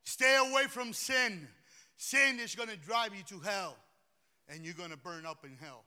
Stay 0.04 0.36
away 0.38 0.68
from 0.68 0.94
sin. 0.94 1.50
Sin 1.98 2.40
is 2.40 2.56
going 2.56 2.70
to 2.70 2.78
drive 2.78 3.16
you 3.16 3.24
to 3.24 3.40
hell, 3.40 3.76
and 4.48 4.64
you're 4.64 4.76
going 4.76 4.92
to 4.92 4.98
burn 4.98 5.26
up 5.26 5.44
in 5.44 5.58
hell. 5.60 5.84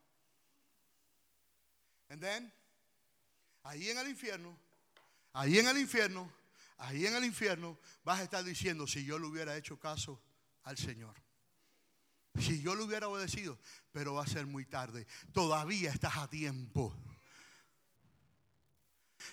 And 2.10 2.20
then, 2.20 2.50
ahí 3.64 3.88
en 3.88 3.98
el 3.98 4.06
infierno, 4.06 4.52
ahí 5.34 5.58
en 5.58 5.68
el 5.68 5.76
infierno, 5.76 6.28
ahí 6.80 7.06
en 7.06 7.14
el 7.14 7.22
infierno, 7.22 7.78
vas 8.04 8.20
a 8.20 8.24
estar 8.24 8.44
diciendo, 8.44 8.88
si 8.88 9.04
yo 9.04 9.18
le 9.18 9.26
hubiera 9.26 9.56
hecho 9.56 9.78
caso 9.78 10.20
al 10.64 10.76
Señor. 10.76 11.14
Si 12.38 12.60
yo 12.60 12.74
le 12.74 12.82
hubiera 12.82 13.08
obedecido, 13.08 13.58
pero 13.92 14.14
va 14.14 14.24
a 14.24 14.26
ser 14.26 14.46
muy 14.46 14.64
tarde. 14.64 15.06
Todavía 15.32 15.90
estás 15.90 16.16
a 16.16 16.28
tiempo. 16.28 16.94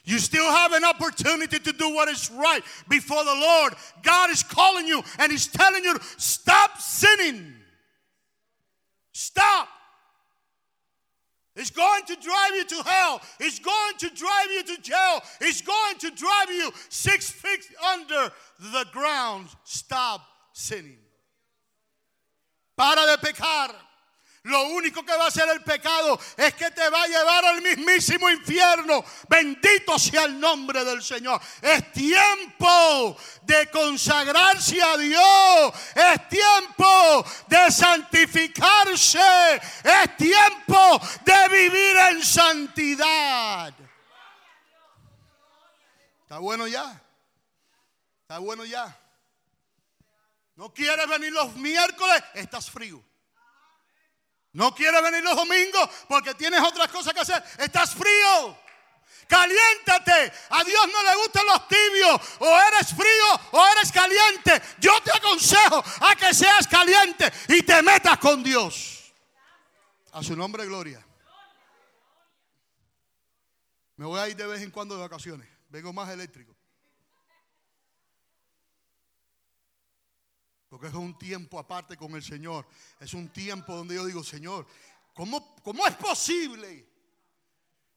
You 0.04 0.20
still 0.20 0.46
have 0.46 0.74
an 0.74 0.84
opportunity 0.84 1.60
to 1.60 1.74
do 1.74 1.94
what 1.94 2.08
is 2.08 2.32
right 2.32 2.63
before 2.88 3.24
the 3.24 3.36
Lord. 3.36 3.74
God 4.04 4.30
is 4.30 4.44
calling 4.44 4.88
you 4.88 5.04
and 5.20 5.32
He's 5.32 5.48
telling 5.48 5.84
you, 5.84 5.98
stop 6.18 6.80
sinning. 6.80 7.54
Stop. 9.12 9.68
It's 11.56 11.72
going 11.72 12.04
to 12.06 12.16
drive 12.16 12.51
you 12.54 12.66
to 12.66 12.84
hell. 12.88 13.20
It's 13.39 13.58
going 13.58 13.98
to 13.98 14.10
drive 14.12 14.51
you 14.51 14.63
to 14.63 14.82
jail. 14.82 15.22
It's 15.42 15.62
going 15.62 15.98
to 16.00 16.12
drive 16.12 16.51
you 16.51 16.72
six 16.89 17.32
feet 17.32 17.66
under 17.94 18.32
the 18.60 18.86
ground. 18.92 19.48
Stop 19.63 20.22
sinning. 20.54 21.00
Para 22.77 23.08
de 23.08 23.18
pecar. 23.18 23.74
Lo 24.48 24.63
único 24.70 25.04
que 25.04 25.12
va 25.12 25.25
a 25.25 25.27
hacer 25.27 25.48
el 25.50 25.62
pecado 25.62 26.18
es 26.38 26.54
que 26.54 26.72
te 26.72 26.89
va 26.89 27.04
a 27.04 27.08
llevar 27.08 27.44
al 27.44 27.62
mismísimo 27.62 28.30
infierno. 28.30 29.04
Bendito 29.27 30.00
sea 30.00 30.24
el 30.24 30.39
nombre 30.39 30.86
del 30.86 31.04
Señor. 31.04 31.42
Es 31.62 31.92
tiempo 31.92 33.18
de 33.42 33.70
consagrarse 33.70 34.82
a 34.82 34.96
Dios. 34.96 35.74
Es 35.94 36.30
tiempo 36.30 37.25
de 37.48 37.72
santificarse. 37.72 39.56
Es 39.84 40.16
tiempo 40.16 41.01
de 41.25 41.50
vivir 41.50 41.98
en 42.12 42.24
santidad. 42.24 43.74
¿Está 46.22 46.39
bueno 46.39 46.68
ya? 46.68 47.01
¿Está 48.22 48.38
bueno 48.39 48.63
ya? 48.63 48.98
¿No 50.56 50.74
quieres 50.74 51.08
venir 51.10 51.34
los 51.34 51.54
miércoles? 51.56 52.24
Estás 52.34 52.72
frío. 52.72 53.07
No 54.58 54.74
quieres 54.74 55.04
venir 55.04 55.24
los 55.24 55.36
domingos 55.36 55.88
porque 56.10 56.34
tienes 56.34 56.60
otras 56.62 56.88
cosas 56.88 57.14
que 57.14 57.20
hacer. 57.20 57.44
Estás 57.60 57.94
frío. 57.94 58.58
Caliéntate. 59.28 60.34
A 60.50 60.64
Dios 60.64 60.88
no 60.92 61.04
le 61.04 61.16
gustan 61.18 61.46
los 61.46 61.68
tibios. 61.68 62.20
O 62.40 62.60
eres 62.62 62.88
frío 62.90 63.42
o 63.52 63.68
eres 63.68 63.92
caliente. 63.92 64.60
Yo 64.80 65.00
te 65.04 65.12
aconsejo 65.16 65.84
a 66.02 66.16
que 66.16 66.34
seas 66.34 66.68
caliente 66.68 67.32
y 67.50 67.62
te 67.62 67.84
metas 67.84 68.18
con 68.18 68.42
Dios. 68.42 69.14
A 70.12 70.24
su 70.24 70.36
nombre, 70.36 70.66
gloria. 70.66 71.06
Me 73.96 74.08
voy 74.08 74.20
a 74.20 74.28
ir 74.28 74.36
de 74.36 74.48
vez 74.48 74.64
en 74.64 74.72
cuando 74.72 74.96
de 74.96 75.02
vacaciones. 75.02 75.48
Vengo 75.70 75.94
más 75.94 76.10
eléctrico. 76.10 76.57
Porque 80.70 80.88
es 80.88 80.94
un 80.94 81.18
tiempo 81.18 81.60
aparte 81.60 81.96
con 81.96 82.14
el 82.14 82.24
Señor. 82.24 82.68
Es 83.00 83.14
un 83.14 83.30
tiempo 83.30 83.76
donde 83.76 83.96
yo 83.96 84.06
digo, 84.06 84.24
Señor, 84.24 84.68
¿cómo, 85.14 85.56
cómo 85.64 85.88
es 85.88 85.96
posible? 85.96 86.88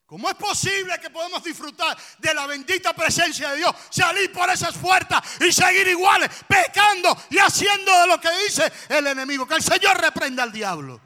¿Cómo 0.06 0.28
es 0.28 0.34
posible 0.34 0.98
que 0.98 1.08
podamos 1.08 1.42
disfrutar 1.44 1.96
de 2.18 2.34
la 2.34 2.44
bendita 2.46 2.92
presencia 2.92 3.50
de 3.50 3.58
Dios? 3.58 3.72
Salir 3.90 4.32
por 4.32 4.50
esas 4.50 4.76
puertas 4.76 5.22
y 5.40 5.52
seguir 5.52 5.86
iguales, 5.86 6.28
pecando 6.48 7.16
y 7.30 7.38
haciendo 7.38 7.92
de 8.00 8.06
lo 8.08 8.20
que 8.20 8.28
dice 8.44 8.72
el 8.88 9.06
enemigo. 9.06 9.46
Que 9.46 9.54
el 9.54 9.62
Señor 9.62 10.00
reprenda 10.00 10.42
al 10.42 10.50
diablo. 10.50 11.00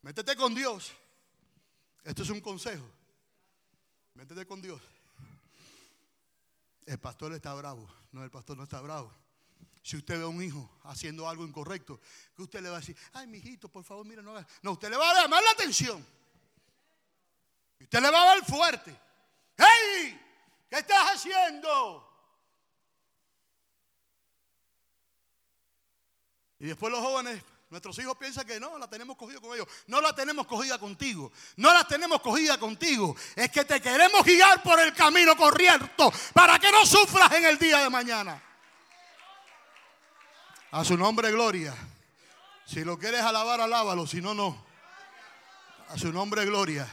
Métete 0.00 0.34
con 0.34 0.54
Dios. 0.54 0.92
Esto 2.04 2.22
es 2.22 2.30
un 2.30 2.40
consejo. 2.40 2.90
Métete 4.14 4.46
con 4.46 4.62
Dios. 4.62 4.80
El 6.86 6.98
pastor 6.98 7.34
está 7.34 7.52
bravo. 7.52 7.99
No, 8.12 8.24
el 8.24 8.30
pastor 8.30 8.56
no 8.56 8.64
está 8.64 8.80
bravo. 8.80 9.12
Si 9.82 9.96
usted 9.96 10.18
ve 10.18 10.24
a 10.24 10.28
un 10.28 10.42
hijo 10.42 10.78
haciendo 10.84 11.28
algo 11.28 11.46
incorrecto, 11.46 12.00
que 12.36 12.42
usted 12.42 12.60
le 12.60 12.68
va 12.68 12.76
a 12.76 12.80
decir, 12.80 12.96
ay, 13.12 13.26
mi 13.26 13.38
hijito, 13.38 13.68
por 13.68 13.84
favor, 13.84 14.06
mira, 14.06 14.22
no 14.22 14.32
haga. 14.32 14.46
No, 14.62 14.72
usted 14.72 14.90
le 14.90 14.96
va 14.96 15.10
a 15.10 15.22
llamar 15.22 15.42
la 15.42 15.50
atención. 15.52 16.04
Usted 17.80 18.00
le 18.00 18.10
va 18.10 18.22
a 18.22 18.26
dar 18.26 18.44
fuerte. 18.44 18.94
¡Hey! 19.56 20.20
¿Qué 20.68 20.78
estás 20.78 21.14
haciendo? 21.14 22.06
Y 26.58 26.66
después 26.66 26.92
los 26.92 27.00
jóvenes 27.00 27.42
Nuestros 27.70 27.96
hijos 28.00 28.16
piensan 28.16 28.44
que 28.44 28.58
no, 28.58 28.76
la 28.78 28.88
tenemos 28.88 29.16
cogida 29.16 29.40
con 29.40 29.54
ellos. 29.54 29.68
No 29.86 30.00
la 30.00 30.12
tenemos 30.12 30.44
cogida 30.44 30.76
contigo. 30.76 31.30
No 31.56 31.72
la 31.72 31.84
tenemos 31.84 32.20
cogida 32.20 32.58
contigo. 32.58 33.14
Es 33.36 33.48
que 33.50 33.64
te 33.64 33.80
queremos 33.80 34.24
guiar 34.24 34.60
por 34.60 34.80
el 34.80 34.92
camino 34.92 35.36
correcto 35.36 36.12
para 36.34 36.58
que 36.58 36.72
no 36.72 36.84
sufras 36.84 37.30
en 37.32 37.44
el 37.44 37.58
día 37.58 37.78
de 37.78 37.88
mañana. 37.88 38.42
A 40.72 40.84
su 40.84 40.96
nombre, 40.96 41.30
gloria. 41.30 41.72
Si 42.66 42.84
lo 42.84 42.98
quieres 42.98 43.20
alabar, 43.20 43.60
alábalo. 43.60 44.04
Si 44.04 44.20
no, 44.20 44.34
no. 44.34 44.66
A 45.90 45.96
su 45.96 46.12
nombre, 46.12 46.44
gloria. 46.44 46.88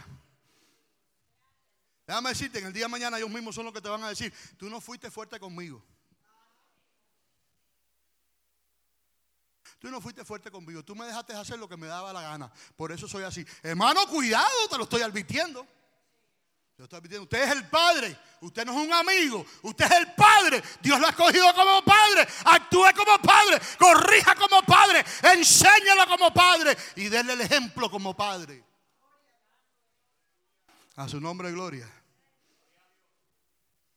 Déjame 2.05 2.29
decirte, 2.29 2.59
en 2.59 2.67
el 2.67 2.73
día 2.73 2.85
de 2.85 2.89
mañana 2.89 3.17
ellos 3.17 3.31
mismos 3.31 3.55
son 3.55 3.65
los 3.65 3.73
que 3.73 3.81
te 3.81 3.89
van 3.89 4.03
a 4.03 4.09
decir, 4.09 4.31
tú 4.57 4.69
no 4.69 4.79
fuiste 4.79 5.09
fuerte 5.09 5.39
conmigo. 5.39 5.83
Tú 9.79 9.89
no 9.89 10.01
fuiste 10.01 10.25
fuerte 10.25 10.49
conmigo. 10.49 10.83
Tú 10.83 10.95
me 10.95 11.05
dejaste 11.05 11.33
hacer 11.33 11.59
lo 11.59 11.69
que 11.69 11.77
me 11.77 11.87
daba 11.87 12.11
la 12.11 12.21
gana. 12.21 12.51
Por 12.75 12.91
eso 12.91 13.07
soy 13.07 13.23
así. 13.23 13.45
Hermano, 13.61 14.07
cuidado, 14.07 14.67
te 14.69 14.77
lo 14.77 14.83
estoy 14.83 15.01
advirtiendo. 15.01 15.67
Usted 16.79 17.43
es 17.43 17.51
el 17.51 17.67
padre. 17.69 18.19
Usted 18.41 18.65
no 18.65 18.79
es 18.79 18.87
un 18.87 18.93
amigo. 18.93 19.45
Usted 19.63 19.85
es 19.85 19.91
el 19.91 20.13
padre. 20.13 20.63
Dios 20.81 20.99
lo 20.99 21.07
ha 21.07 21.09
escogido 21.09 21.53
como 21.55 21.83
padre. 21.83 22.27
Actúe 22.45 22.85
como 22.95 23.19
padre. 23.19 23.59
Corrija 23.79 24.35
como 24.35 24.61
padre. 24.63 25.03
Enséñalo 25.23 26.07
como 26.07 26.31
padre. 26.33 26.77
Y 26.95 27.09
déle 27.09 27.33
el 27.33 27.41
ejemplo 27.41 27.89
como 27.89 28.15
padre. 28.15 28.63
A 30.95 31.07
su 31.07 31.19
nombre, 31.19 31.51
gloria. 31.51 31.87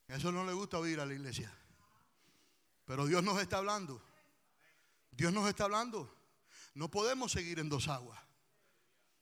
Eso 0.09 0.33
no 0.33 0.45
le 0.45 0.53
gusta 0.53 0.79
oír 0.79 1.01
a 1.01 1.07
la 1.07 1.15
iglesia. 1.15 1.53
Pero 2.87 3.07
Dios 3.07 3.23
nos 3.23 3.41
está 3.41 3.59
hablando. 3.59 4.03
Dios 5.21 5.35
nos 5.35 5.47
está 5.47 5.65
hablando. 5.65 6.11
No 6.73 6.91
podemos 6.91 7.31
seguir 7.31 7.59
en 7.59 7.69
dos 7.69 7.89
aguas. 7.89 8.19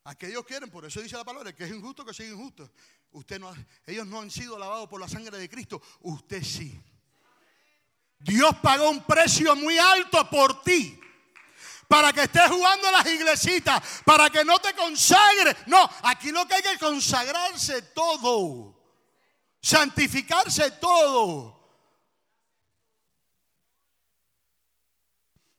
Aquellos 0.05 0.45
quieren, 0.45 0.71
por 0.71 0.85
eso 0.85 1.01
dice 1.01 1.17
la 1.17 1.25
palabra, 1.25 1.53
que 1.53 1.65
es 1.65 1.71
injusto 1.73 2.05
que 2.05 2.15
sea 2.15 2.29
injusto. 2.29 2.71
Usted 3.11 3.41
no, 3.41 3.53
ellos 3.85 4.07
no 4.07 4.21
han 4.21 4.31
sido 4.31 4.57
lavados 4.57 4.89
por 4.89 5.01
la 5.01 5.09
sangre 5.09 5.37
de 5.37 5.51
Cristo. 5.51 5.83
Usted 6.03 6.41
sí. 6.45 6.81
Dios 8.21 8.55
pagó 8.63 8.91
un 8.91 9.03
precio 9.03 9.57
muy 9.57 9.77
alto 9.77 10.31
por 10.31 10.63
ti. 10.63 11.01
Para 11.89 12.13
que 12.13 12.23
estés 12.23 12.49
jugando 12.49 12.87
a 12.87 12.93
las 12.93 13.07
iglesitas. 13.07 13.83
Para 14.05 14.31
que 14.31 14.45
no 14.45 14.61
te 14.61 14.75
consagres. 14.75 15.57
No, 15.67 15.91
aquí 16.05 16.31
lo 16.31 16.47
que 16.47 16.55
hay 16.55 16.63
que 16.63 16.79
consagrarse 16.79 17.83
todo 17.83 18.79
santificarse 19.61 20.71
todo. 20.73 21.58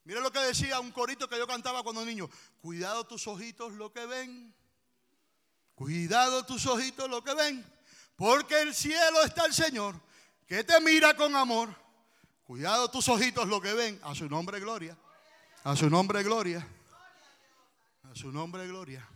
Mira 0.10 0.22
lo 0.22 0.32
que 0.32 0.40
decía 0.40 0.80
un 0.80 0.92
corito 0.92 1.30
que 1.30 1.38
yo 1.38 1.46
cantaba 1.46 1.84
cuando 1.84 2.04
niño. 2.04 2.28
Cuidado 2.64 3.06
tus 3.06 3.28
ojitos 3.28 3.74
lo 3.74 3.94
que 3.94 4.08
ven. 4.08 4.56
Cuidado 5.76 6.44
tus 6.48 6.66
ojitos 6.66 7.08
lo 7.08 7.24
que 7.24 7.36
ven. 7.36 7.64
Porque 8.16 8.60
el 8.60 8.74
cielo 8.74 9.22
está 9.24 9.46
el 9.46 9.54
Señor 9.54 9.94
que 10.48 10.64
te 10.64 10.82
mira 10.82 11.16
con 11.16 11.36
amor. 11.36 11.70
Cuidado 12.44 12.90
tus 12.90 13.08
ojitos 13.08 13.48
lo 13.48 13.62
que 13.62 13.72
ven. 13.72 14.00
A 14.02 14.16
su 14.16 14.28
nombre 14.28 14.60
gloria. 14.60 14.98
A 15.64 15.76
su 15.76 15.88
nombre 15.92 16.24
gloria. 16.24 16.68
A 18.12 18.16
su 18.16 18.32
nombre 18.32 18.66
gloria. 18.66 19.08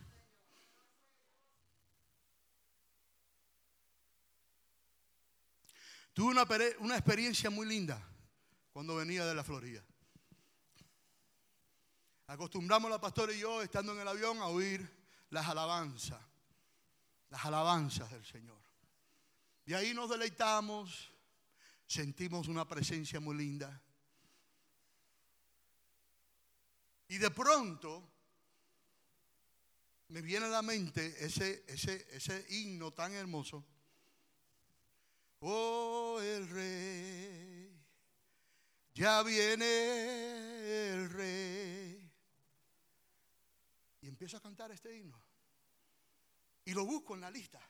Tuve 6.12 6.40
una, 6.78 6.94
experiencia 6.94 7.50
muy 7.50 7.66
linda 7.66 8.00
cuando 8.72 8.94
venía 8.94 9.26
de 9.26 9.34
la 9.34 9.42
Florida. 9.42 9.82
Acostumbramos 12.26 12.90
la 12.90 13.00
pastora 13.00 13.32
y 13.32 13.40
yo, 13.40 13.62
estando 13.62 13.92
en 13.92 14.00
el 14.00 14.08
avión, 14.08 14.38
a 14.38 14.46
oír 14.46 14.88
las 15.30 15.46
alabanzas, 15.48 16.20
las 17.30 17.44
alabanzas 17.44 18.10
del 18.10 18.24
Señor. 18.24 18.60
Y 19.66 19.74
ahí 19.74 19.94
nos 19.94 20.10
deleitamos, 20.10 21.10
sentimos 21.86 22.48
una 22.48 22.66
presencia 22.66 23.20
muy 23.20 23.36
linda. 23.36 23.80
Y 27.08 27.18
de 27.18 27.30
pronto 27.30 28.08
me 30.08 30.22
viene 30.22 30.46
a 30.46 30.50
la 30.50 30.62
mente 30.62 31.14
ese, 31.24 31.64
ese, 31.68 32.06
ese 32.10 32.46
himno 32.50 32.92
tan 32.92 33.12
hermoso 33.12 33.64
Oh, 35.46 36.18
el 36.22 36.48
rey, 36.48 37.70
ya 38.94 39.22
viene 39.22 39.66
el 40.90 41.10
rey. 41.10 41.73
Empiezo 44.24 44.38
a 44.38 44.40
cantar 44.40 44.70
este 44.72 44.96
himno. 44.96 45.22
Y 46.64 46.72
lo 46.72 46.86
busco 46.86 47.14
en 47.14 47.20
la 47.20 47.30
lista. 47.30 47.60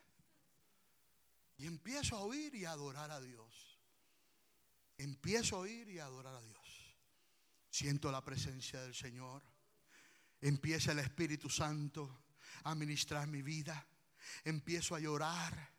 Y 1.57 1.65
empiezo 1.65 2.15
a 2.15 2.21
oír 2.21 2.55
y 2.55 2.63
a 2.63 2.71
adorar 2.71 3.11
a 3.11 3.19
Dios. 3.19 3.77
Empiezo 4.97 5.57
a 5.57 5.59
oír 5.59 5.89
y 5.89 5.99
a 5.99 6.05
adorar 6.05 6.33
a 6.33 6.41
Dios. 6.41 6.95
Siento 7.69 8.09
la 8.09 8.23
presencia 8.23 8.81
del 8.81 8.95
Señor. 8.95 9.43
Empieza 10.39 10.93
el 10.93 10.99
Espíritu 10.99 11.49
Santo 11.49 12.23
a 12.63 12.73
ministrar 12.73 13.27
mi 13.27 13.41
vida. 13.41 13.85
Empiezo 14.45 14.95
a 14.95 14.99
llorar 15.01 15.75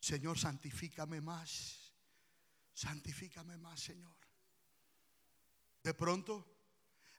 Señor, 0.00 0.36
santifícame 0.36 1.20
más. 1.20 1.92
Santifícame 2.74 3.56
más, 3.56 3.78
Señor. 3.78 4.16
De 5.84 5.94
pronto, 5.94 6.51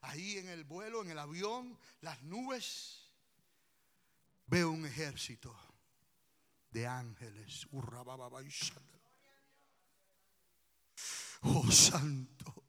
ahí 0.04 0.38
en 0.38 0.48
el 0.48 0.64
vuelo, 0.64 1.02
en 1.02 1.10
el 1.10 1.18
avión, 1.18 1.78
las 2.00 2.22
nubes, 2.22 3.10
veo 4.46 4.70
un 4.70 4.86
ejército 4.86 5.54
de 6.70 6.86
ángeles. 6.86 7.66
Oh 11.42 11.70
santo, 11.70 12.64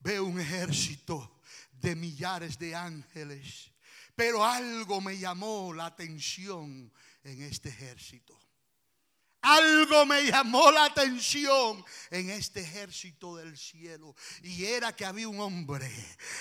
veo 0.00 0.24
un 0.24 0.40
ejército 0.40 1.40
de 1.72 1.94
millares 1.94 2.58
de 2.58 2.74
ángeles. 2.74 3.72
Pero 4.14 4.44
algo 4.44 5.00
me 5.00 5.16
llamó 5.16 5.72
la 5.72 5.86
atención 5.86 6.92
en 7.22 7.42
este 7.42 7.68
ejército. 7.68 8.38
Algo 9.40 10.04
me 10.04 10.24
llamó 10.24 10.72
la 10.72 10.86
atención 10.86 11.84
en 12.10 12.30
este 12.30 12.60
ejército 12.60 13.36
del 13.36 13.56
cielo. 13.56 14.16
Y 14.42 14.64
era 14.64 14.94
que 14.96 15.06
había 15.06 15.28
un 15.28 15.40
hombre 15.40 15.88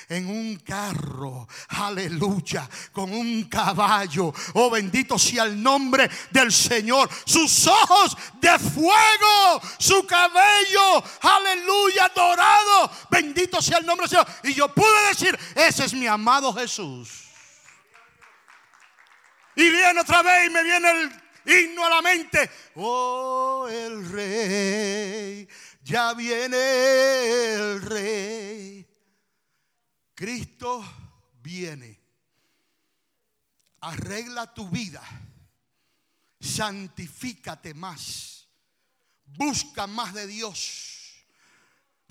en 0.10 0.28
un 0.28 0.58
carro, 0.58 1.48
aleluya, 1.70 2.68
con 2.92 3.12
un 3.12 3.44
caballo. 3.44 4.34
Oh 4.54 4.70
bendito 4.70 5.20
sea 5.20 5.44
el 5.44 5.62
nombre 5.62 6.10
del 6.32 6.52
Señor. 6.52 7.10
Sus 7.26 7.68
ojos 7.68 8.18
de 8.40 8.58
fuego, 8.58 9.62
su 9.78 10.06
cabello, 10.06 11.04
aleluya, 11.22 12.12
dorado. 12.16 12.92
Bendito 13.10 13.62
sea 13.62 13.80
el 13.80 13.86
nombre 13.86 14.08
del 14.08 14.12
Señor. 14.12 14.28
Y 14.44 14.54
yo 14.54 14.74
pude 14.74 15.08
decir, 15.10 15.38
ese 15.56 15.86
es 15.86 15.94
mi 15.94 16.08
amado 16.08 16.54
Jesús. 16.54 17.26
Y 19.56 19.70
viene 19.70 20.00
otra 20.00 20.22
vez 20.22 20.48
y 20.48 20.50
me 20.52 20.64
viene 20.64 20.92
el 20.92 21.12
himno 21.46 21.86
a 21.86 21.90
la 21.90 22.02
mente. 22.02 22.50
Oh, 22.76 23.68
el 23.70 24.10
rey, 24.10 25.50
ya 25.84 26.14
viene 26.14 27.54
el 27.56 27.82
rey. 27.82 28.87
Cristo 30.18 30.84
viene. 31.44 32.02
Arregla 33.82 34.52
tu 34.52 34.68
vida. 34.68 35.04
Santifícate 36.40 37.76
más. 37.76 38.48
Busca 39.24 39.86
más 39.86 40.16
de 40.16 40.26
Dios. 40.26 41.24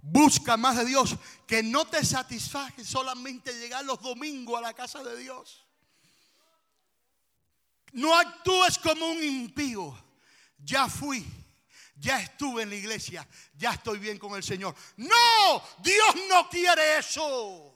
Busca 0.01 0.57
más 0.57 0.77
de 0.77 0.85
Dios. 0.85 1.17
Que 1.49 1.65
no 1.65 1.85
te 1.89 2.05
satisfaje 2.05 2.85
solamente 2.85 3.53
llegar 3.59 3.85
los 3.85 4.01
domingos 4.01 4.57
a 4.57 4.63
la 4.63 4.73
casa 4.73 5.03
de 5.03 5.17
Dios. 5.17 5.67
No 7.91 8.17
actúes 8.17 8.79
como 8.79 9.05
un 9.09 9.21
impío. 9.21 9.99
Ya 10.59 10.89
fui. 10.89 11.27
Ya 11.97 12.21
estuve 12.21 12.63
en 12.63 12.71
la 12.71 12.77
iglesia. 12.77 13.27
Ya 13.57 13.73
estoy 13.73 13.99
bien 13.99 14.17
con 14.17 14.37
el 14.37 14.45
Señor. 14.45 14.77
No, 14.97 15.63
Dios 15.83 16.15
no 16.29 16.49
quiere 16.49 16.99
eso. 16.99 17.76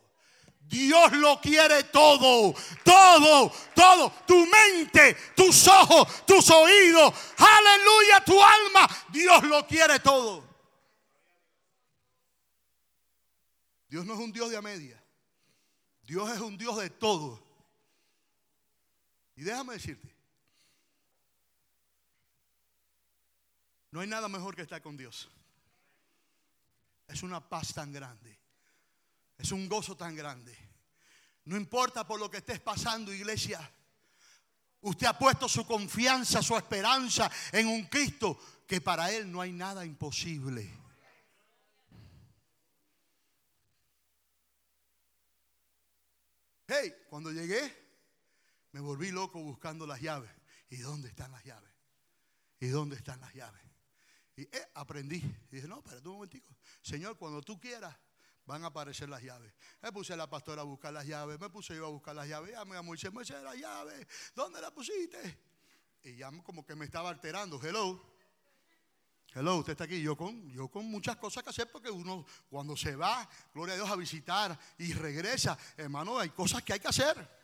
Dios 0.70 1.10
lo 1.14 1.40
quiere 1.40 1.82
todo, 1.84 2.54
todo, 2.84 3.52
todo. 3.74 4.12
Tu 4.24 4.46
mente, 4.46 5.16
tus 5.34 5.66
ojos, 5.66 6.24
tus 6.24 6.48
oídos. 6.48 7.12
Aleluya, 7.36 8.24
tu 8.24 8.40
alma. 8.40 8.88
Dios 9.08 9.42
lo 9.42 9.66
quiere 9.66 9.98
todo. 9.98 10.48
Dios 13.88 14.06
no 14.06 14.14
es 14.14 14.20
un 14.20 14.30
Dios 14.30 14.48
de 14.48 14.56
a 14.56 14.62
media. 14.62 15.02
Dios 16.04 16.30
es 16.30 16.38
un 16.38 16.56
Dios 16.56 16.76
de 16.76 16.88
todo. 16.88 17.42
Y 19.34 19.42
déjame 19.42 19.72
decirte, 19.72 20.14
no 23.90 24.00
hay 24.00 24.06
nada 24.06 24.28
mejor 24.28 24.54
que 24.54 24.62
estar 24.62 24.80
con 24.80 24.96
Dios. 24.96 25.28
Es 27.08 27.24
una 27.24 27.40
paz 27.40 27.74
tan 27.74 27.92
grande, 27.92 28.39
es 29.40 29.52
un 29.52 29.68
gozo 29.68 29.96
tan 29.96 30.14
grande, 30.14 30.56
No 31.44 31.56
importa 31.56 32.06
por 32.06 32.20
lo 32.20 32.30
que 32.30 32.36
estés 32.36 32.60
pasando, 32.60 33.12
iglesia. 33.12 33.58
Usted 34.82 35.06
ha 35.06 35.18
puesto 35.18 35.48
su 35.48 35.66
confianza, 35.66 36.42
su 36.42 36.56
esperanza 36.56 37.30
en 37.50 37.66
un 37.66 37.84
Cristo 37.86 38.38
que 38.66 38.80
para 38.80 39.10
Él 39.10 39.30
no 39.32 39.40
hay 39.40 39.52
nada 39.52 39.84
imposible. 39.84 40.70
Hey, 46.68 46.94
cuando 47.08 47.32
llegué, 47.32 47.74
me 48.72 48.80
volví 48.80 49.10
loco 49.10 49.42
buscando 49.42 49.86
las 49.86 50.00
llaves. 50.00 50.30
¿Y 50.68 50.76
dónde 50.76 51.08
están 51.08 51.32
las 51.32 51.42
llaves? 51.44 51.72
¿Y 52.60 52.68
dónde 52.68 52.94
están 52.94 53.20
las 53.20 53.34
llaves? 53.34 53.62
Y 54.36 54.42
eh, 54.42 54.70
aprendí. 54.74 55.16
Y 55.50 55.56
dije, 55.56 55.66
no, 55.66 55.78
espérate 55.78 56.06
un 56.06 56.14
momentico. 56.14 56.54
Señor, 56.80 57.18
cuando 57.18 57.42
tú 57.42 57.58
quieras, 57.58 57.96
van 58.50 58.64
a 58.64 58.66
aparecer 58.66 59.08
las 59.08 59.22
llaves. 59.22 59.52
Me 59.80 59.92
puse 59.92 60.12
a 60.12 60.16
la 60.16 60.28
pastora 60.28 60.62
a 60.62 60.64
buscar 60.64 60.92
las 60.92 61.06
llaves, 61.06 61.38
me 61.38 61.48
puse 61.50 61.76
yo 61.76 61.86
a 61.86 61.88
buscar 61.88 62.16
las 62.16 62.26
llaves. 62.26 62.50
Ya 62.50 62.64
me 62.64 62.76
a 62.76 62.82
Moisés, 62.82 63.12
Moisés, 63.12 63.40
las 63.44 63.54
llaves, 63.54 64.08
¿dónde 64.34 64.60
las 64.60 64.72
pusiste? 64.72 65.38
Y 66.02 66.16
ya 66.16 66.32
como 66.42 66.66
que 66.66 66.74
me 66.74 66.84
estaba 66.84 67.10
alterando. 67.10 67.60
Hello. 67.62 68.02
Hello, 69.32 69.58
usted 69.58 69.72
está 69.72 69.84
aquí. 69.84 70.02
Yo 70.02 70.16
con, 70.16 70.50
yo 70.50 70.66
con 70.66 70.84
muchas 70.86 71.14
cosas 71.14 71.44
que 71.44 71.50
hacer 71.50 71.70
porque 71.70 71.90
uno 71.90 72.26
cuando 72.48 72.76
se 72.76 72.96
va, 72.96 73.28
gloria 73.54 73.74
a 73.74 73.76
Dios, 73.76 73.88
a 73.88 73.94
visitar 73.94 74.58
y 74.78 74.94
regresa, 74.94 75.56
hermano, 75.76 76.18
hay 76.18 76.30
cosas 76.30 76.64
que 76.64 76.72
hay 76.72 76.80
que 76.80 76.88
hacer. 76.88 77.40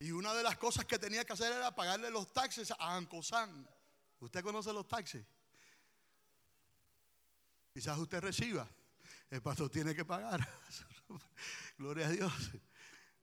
Y 0.00 0.10
una 0.10 0.34
de 0.34 0.42
las 0.42 0.58
cosas 0.58 0.84
que 0.84 0.98
tenía 0.98 1.24
que 1.24 1.32
hacer 1.32 1.50
era 1.50 1.74
pagarle 1.74 2.10
los 2.10 2.30
taxes 2.34 2.70
a 2.70 2.96
Ancosan. 2.96 3.66
¿Usted 4.20 4.42
conoce 4.42 4.74
los 4.74 4.86
taxes? 4.86 5.24
Quizás 7.72 7.98
usted 7.98 8.20
reciba. 8.20 8.68
El 9.30 9.42
pastor 9.42 9.70
tiene 9.70 9.94
que 9.94 10.04
pagar. 10.04 10.46
Gloria 11.78 12.06
a 12.06 12.10
Dios. 12.10 12.32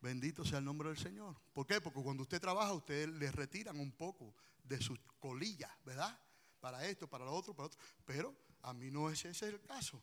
Bendito 0.01 0.45
sea 0.45 0.59
el 0.59 0.65
nombre 0.65 0.89
del 0.89 0.97
Señor. 0.97 1.35
¿Por 1.51 1.65
qué? 1.65 1.81
Porque 1.81 2.01
cuando 2.01 2.23
usted 2.23 2.39
trabaja, 2.39 2.73
usted 2.73 3.09
le 3.09 3.31
retiran 3.31 3.79
un 3.79 3.91
poco 3.91 4.35
de 4.63 4.79
sus 4.79 4.99
colillas, 5.19 5.71
¿verdad? 5.83 6.19
Para 6.59 6.85
esto, 6.85 7.07
para 7.07 7.25
lo 7.25 7.33
otro, 7.33 7.55
para 7.55 7.67
otro. 7.67 7.79
Pero 8.05 8.35
a 8.61 8.73
mí 8.73 8.91
no 8.91 9.09
es 9.09 9.25
ese 9.25 9.47
el 9.47 9.61
caso. 9.61 10.01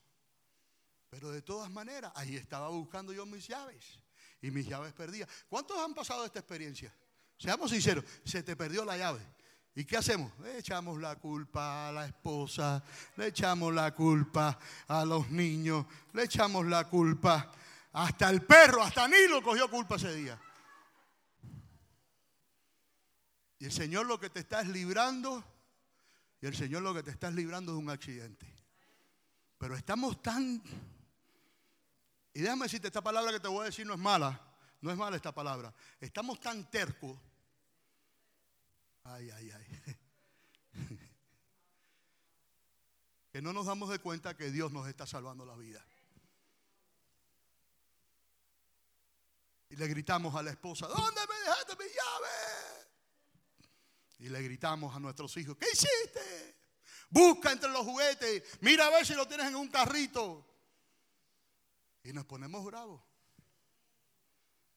Pero 1.09 1.31
de 1.31 1.43
todas 1.43 1.71
maneras, 1.71 2.11
ahí 2.17 2.37
estaba 2.37 2.69
buscando 2.69 3.13
yo 3.13 3.27
mis 3.27 3.47
llaves 3.47 4.01
y 4.41 4.51
mis 4.51 4.67
llaves 4.67 4.93
perdidas. 4.93 5.29
¿Cuántos 5.49 5.79
han 5.79 5.95
pasado 5.95 6.25
esta 6.25 6.41
experiencia? 6.41 6.95
Seamos 7.39 7.71
sinceros, 7.71 8.05
se 8.25 8.43
te 8.43 8.57
perdió 8.57 8.85
la 8.85 8.97
llave. 8.97 9.21
¿Y 9.75 9.85
qué 9.85 9.97
hacemos? 9.97 10.33
Le 10.41 10.59
echamos 10.59 11.01
la 11.01 11.17
culpa 11.17 11.89
a 11.89 11.93
la 11.93 12.07
esposa, 12.07 12.83
le 13.17 13.29
echamos 13.29 13.73
la 13.73 13.95
culpa 13.95 14.59
a 14.89 15.05
los 15.05 15.31
niños, 15.31 15.87
le 16.13 16.25
echamos 16.25 16.67
la 16.67 16.89
culpa 16.89 17.51
hasta 17.93 18.29
el 18.31 18.43
perro, 18.43 18.83
hasta 18.83 19.09
Nilo 19.09 19.43
cogió 19.43 19.71
culpa 19.71 19.97
ese 19.97 20.15
día. 20.15 20.39
Y 23.59 23.65
el 23.65 23.73
Señor 23.73 24.07
lo 24.07 24.21
que 24.21 24.29
te 24.29 24.41
está 24.41 24.61
es 24.61 24.69
librando, 24.69 25.43
y 26.41 26.47
el 26.47 26.55
Señor 26.55 26.83
lo 26.83 26.93
que 26.93 27.03
te 27.03 27.11
está 27.11 27.29
es 27.29 27.35
librando 27.35 27.73
de 27.73 27.79
un 27.79 27.91
accidente. 27.91 28.47
Pero 29.57 29.77
estamos 29.77 30.21
tan 30.21 30.63
y 32.35 32.41
déjame 32.41 32.65
decirte, 32.65 32.87
esta 32.87 33.03
palabra 33.03 33.33
que 33.33 33.41
te 33.41 33.49
voy 33.49 33.63
a 33.63 33.65
decir 33.67 33.87
no 33.87 33.95
es 33.95 34.01
mala. 34.01 34.41
No 34.81 34.91
es 34.91 34.97
mala 34.97 35.17
esta 35.17 35.33
palabra. 35.33 35.73
Estamos 36.01 36.41
tan 36.41 36.69
tercos. 36.71 37.19
Ay, 39.05 39.31
ay, 39.31 39.51
ay. 39.51 39.97
Que 43.33 43.41
no 43.41 43.55
nos 43.55 43.65
damos 43.65 43.89
de 43.89 43.99
cuenta 43.99 44.37
que 44.37 44.51
Dios 44.51 44.73
nos 44.73 44.87
está 44.87 45.07
salvando 45.07 45.47
la 45.47 45.57
vida. 45.57 45.83
Y 49.71 49.77
le 49.77 49.89
gritamos 49.89 50.35
a 50.35 50.43
la 50.43 50.51
esposa, 50.51 50.87
¿dónde 50.87 51.21
me 51.27 51.35
dejaste 51.41 51.77
mi 51.77 51.85
llave? 51.85 52.89
Y 54.19 54.29
le 54.29 54.43
gritamos 54.43 54.95
a 54.95 55.01
nuestros 55.01 55.35
hijos, 55.39 55.57
¿qué 55.57 55.65
hiciste? 55.73 56.59
Busca 57.09 57.53
entre 57.53 57.71
los 57.71 57.87
juguetes, 57.87 58.43
mira 58.61 58.87
a 58.87 58.91
ver 58.91 59.07
si 59.07 59.15
lo 59.15 59.27
tienes 59.27 59.47
en 59.47 59.57
un 59.57 59.69
carrito. 59.69 60.47
Y 62.05 62.13
nos 62.13 62.27
ponemos 62.27 62.63
bravos. 62.67 63.03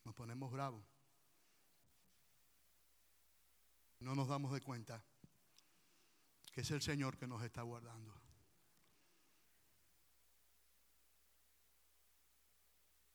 Nos 0.05 0.15
ponemos 0.15 0.49
bravos. 0.49 0.94
No 4.05 4.13
nos 4.13 4.27
damos 4.27 4.53
de 4.53 4.61
cuenta 4.61 5.03
que 6.53 6.61
es 6.61 6.69
el 6.69 6.79
Señor 6.79 7.17
que 7.17 7.25
nos 7.25 7.41
está 7.41 7.63
guardando. 7.63 8.13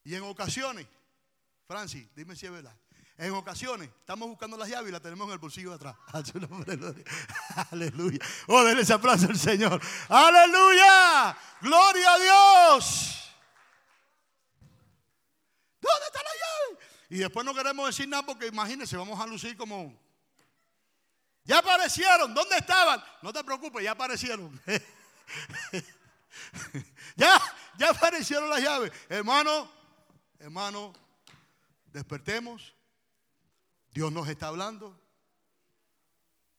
Y 0.03 0.17
en 0.17 0.25
ocasiones, 0.25 0.89
Francis, 1.69 2.09
dime 2.17 2.35
si 2.35 2.47
es 2.47 2.53
verdad. 2.53 2.77
En 3.17 3.33
ocasiones 3.35 3.89
estamos 4.01 4.29
buscando 4.29 4.57
las 4.57 4.69
llaves 4.69 4.89
y 4.89 4.93
las 4.93 5.01
tenemos 5.01 5.29
en 5.29 5.35
el 5.35 5.39
bolsillo 5.39 5.69
de 5.71 5.77
atrás. 5.77 5.97
Aleluya. 7.71 8.19
Oh, 8.49 8.65
denle 8.65 8.83
ese 8.83 8.93
aplauso 8.93 9.29
al 9.29 9.39
Señor. 9.39 9.81
Aleluya. 10.09 11.39
Gloria 11.61 12.15
a 12.15 12.19
Dios. 12.19 13.33
¿Dónde 15.81 16.07
está 16.07 16.19
la 16.21 16.31
llave? 16.31 16.85
Y 17.11 17.19
después 17.19 17.47
no 17.47 17.55
queremos 17.55 17.87
decir 17.87 18.09
nada 18.09 18.27
porque 18.27 18.49
imagínense, 18.49 18.97
vamos 18.97 19.21
a 19.21 19.27
lucir 19.29 19.57
como. 19.57 20.10
Ya 21.51 21.59
aparecieron, 21.59 22.33
¿dónde 22.33 22.59
estaban? 22.59 23.03
No 23.23 23.33
te 23.33 23.43
preocupes, 23.43 23.83
ya 23.83 23.91
aparecieron. 23.91 24.63
ya, 27.17 27.43
ya 27.77 27.91
aparecieron 27.91 28.49
las 28.49 28.63
llaves. 28.63 28.93
Hermano, 29.09 29.69
hermano, 30.39 30.93
despertemos. 31.87 32.73
Dios 33.91 34.13
nos 34.13 34.29
está 34.29 34.47
hablando. 34.47 34.97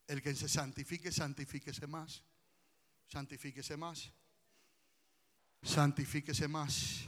El 0.08 0.22
que 0.22 0.36
se 0.36 0.50
santifique, 0.50 1.10
santifíquese 1.10 1.88
más. 1.88 2.22
Santifíquese 3.08 3.78
más. 3.78 4.12
Santifíquese 5.64 6.50
más. 6.50 7.06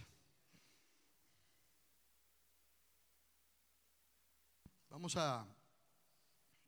Vamos 4.90 5.18
a, 5.18 5.46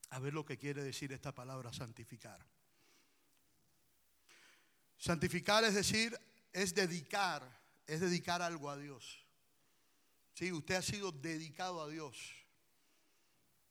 a 0.10 0.20
ver 0.20 0.34
lo 0.34 0.46
que 0.46 0.58
quiere 0.58 0.84
decir 0.84 1.12
esta 1.12 1.34
palabra 1.34 1.74
santificar. 1.74 2.46
Santificar 4.98 5.64
es 5.64 5.76
decir, 5.76 6.18
es 6.54 6.74
dedicar, 6.74 7.44
es 7.86 8.02
dedicar 8.02 8.42
algo 8.42 8.70
a 8.70 8.78
Dios. 8.78 9.20
Sí, 10.34 10.52
usted 10.52 10.76
ha 10.76 10.82
sido 10.82 11.12
dedicado 11.12 11.82
a 11.82 11.90
Dios. 11.90 12.34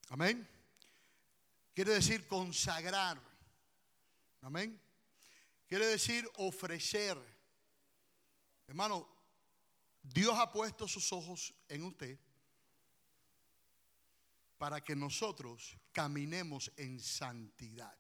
Amén. 0.09 0.49
Quiere 1.75 1.93
decir 1.93 2.27
consagrar. 2.27 3.21
Amén. 4.43 4.81
Quiere 5.67 5.87
decir 5.87 6.29
ofrecer. 6.37 7.19
Hermano, 8.67 9.09
Dios 10.03 10.39
ha 10.39 10.53
puesto 10.53 10.87
sus 10.87 11.13
ojos 11.13 11.55
en 11.69 11.83
usted 11.83 12.19
para 14.59 14.83
que 14.83 14.95
nosotros 14.95 15.77
caminemos 15.93 16.73
en 16.77 17.01
santidad. 17.01 17.99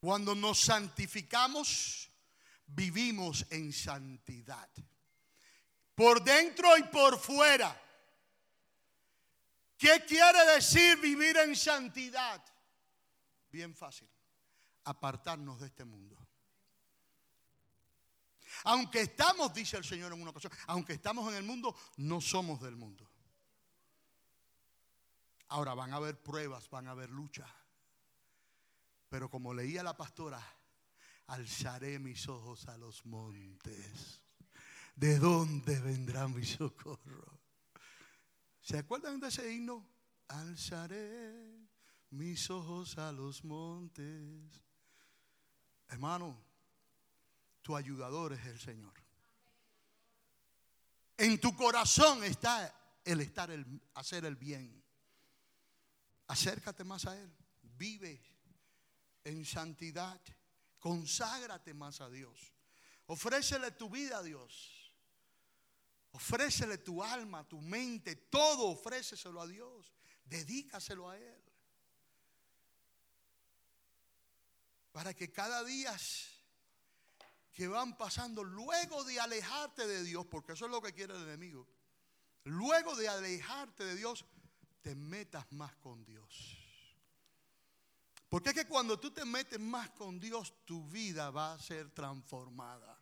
Cuando 0.00 0.34
nos 0.34 0.60
santificamos, 0.60 2.10
vivimos 2.66 3.46
en 3.50 3.72
santidad. 3.72 4.70
Por 5.94 6.24
dentro 6.24 6.76
y 6.78 6.84
por 6.84 7.18
fuera. 7.18 7.78
¿Qué 9.76 10.04
quiere 10.06 10.44
decir 10.54 10.98
vivir 10.98 11.36
en 11.38 11.54
santidad? 11.54 12.42
Bien 13.50 13.74
fácil. 13.74 14.08
Apartarnos 14.84 15.60
de 15.60 15.66
este 15.66 15.84
mundo. 15.84 16.19
Aunque 18.64 19.02
estamos, 19.02 19.52
dice 19.52 19.76
el 19.76 19.84
Señor 19.84 20.12
en 20.12 20.20
una 20.20 20.30
ocasión, 20.30 20.52
aunque 20.66 20.94
estamos 20.94 21.28
en 21.30 21.36
el 21.36 21.44
mundo, 21.44 21.74
no 21.96 22.20
somos 22.20 22.60
del 22.60 22.76
mundo. 22.76 23.08
Ahora 25.48 25.74
van 25.74 25.92
a 25.92 25.96
haber 25.96 26.20
pruebas, 26.22 26.68
van 26.70 26.86
a 26.86 26.92
haber 26.92 27.10
lucha. 27.10 27.46
Pero 29.08 29.28
como 29.28 29.52
leía 29.52 29.82
la 29.82 29.96
pastora, 29.96 30.40
alzaré 31.26 31.98
mis 31.98 32.28
ojos 32.28 32.68
a 32.68 32.76
los 32.76 33.04
montes. 33.06 34.22
¿De 34.94 35.18
dónde 35.18 35.80
vendrá 35.80 36.28
mi 36.28 36.44
socorro? 36.44 37.40
¿Se 38.60 38.78
acuerdan 38.78 39.18
de 39.18 39.28
ese 39.28 39.52
himno? 39.52 39.88
Alzaré 40.28 41.66
mis 42.10 42.50
ojos 42.50 42.98
a 42.98 43.10
los 43.10 43.42
montes. 43.44 44.62
Hermano, 45.88 46.49
tu 47.70 47.76
ayudador 47.76 48.32
es 48.32 48.44
el 48.46 48.58
Señor. 48.58 48.92
En 51.16 51.40
tu 51.40 51.54
corazón 51.54 52.24
está 52.24 53.00
el 53.04 53.20
estar, 53.20 53.48
el 53.48 53.64
hacer 53.94 54.24
el 54.24 54.34
bien. 54.34 54.82
Acércate 56.26 56.82
más 56.82 57.06
a 57.06 57.16
Él. 57.16 57.32
Vive 57.62 58.20
en 59.22 59.44
santidad. 59.44 60.20
Conságrate 60.80 61.72
más 61.72 62.00
a 62.00 62.10
Dios. 62.10 62.52
Ofrécele 63.06 63.70
tu 63.70 63.88
vida 63.88 64.18
a 64.18 64.22
Dios. 64.24 64.92
Ofrécele 66.10 66.78
tu 66.78 67.04
alma, 67.04 67.46
tu 67.46 67.60
mente, 67.60 68.16
todo 68.16 68.66
ofréceselo 68.66 69.40
a 69.40 69.46
Dios. 69.46 69.92
Dedícaselo 70.24 71.08
a 71.08 71.16
Él. 71.16 71.44
Para 74.90 75.14
que 75.14 75.30
cada 75.30 75.62
día 75.62 75.96
que 77.60 77.68
van 77.68 77.94
pasando, 77.94 78.42
luego 78.42 79.04
de 79.04 79.20
alejarte 79.20 79.86
de 79.86 80.02
Dios, 80.02 80.24
porque 80.24 80.52
eso 80.52 80.64
es 80.64 80.70
lo 80.70 80.80
que 80.80 80.94
quiere 80.94 81.14
el 81.14 81.24
enemigo, 81.24 81.68
luego 82.44 82.96
de 82.96 83.06
alejarte 83.06 83.84
de 83.84 83.96
Dios, 83.96 84.24
te 84.80 84.94
metas 84.94 85.44
más 85.52 85.76
con 85.76 86.02
Dios. 86.06 86.56
Porque 88.30 88.48
es 88.48 88.54
que 88.54 88.64
cuando 88.64 88.98
tú 88.98 89.10
te 89.10 89.26
metes 89.26 89.60
más 89.60 89.90
con 89.90 90.18
Dios, 90.18 90.54
tu 90.64 90.88
vida 90.88 91.30
va 91.30 91.52
a 91.52 91.58
ser 91.58 91.90
transformada. 91.90 92.98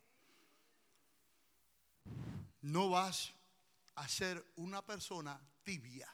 No 2.63 2.89
vas 2.89 3.31
a 3.95 4.09
ser 4.09 4.45
una 4.57 4.85
persona 4.85 5.39
tibia, 5.63 6.13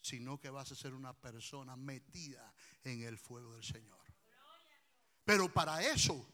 sino 0.00 0.40
que 0.40 0.48
vas 0.48 0.72
a 0.72 0.74
ser 0.74 0.94
una 0.94 1.12
persona 1.12 1.76
metida 1.76 2.50
en 2.82 3.02
el 3.02 3.18
fuego 3.18 3.52
del 3.52 3.64
Señor. 3.64 4.00
Pero 5.22 5.52
para 5.52 5.82
eso 5.82 6.26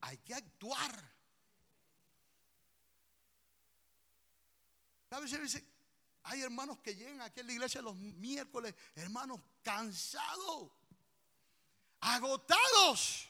hay 0.00 0.18
que 0.18 0.34
actuar. 0.34 1.10
¿Sabes? 5.08 5.62
Hay 6.24 6.42
hermanos 6.42 6.78
que 6.78 6.94
llegan 6.94 7.20
aquí 7.22 7.40
a 7.40 7.42
la 7.42 7.52
iglesia 7.52 7.82
los 7.82 7.96
miércoles, 7.96 8.74
hermanos 8.94 9.40
cansados, 9.62 10.70
agotados. 12.00 13.28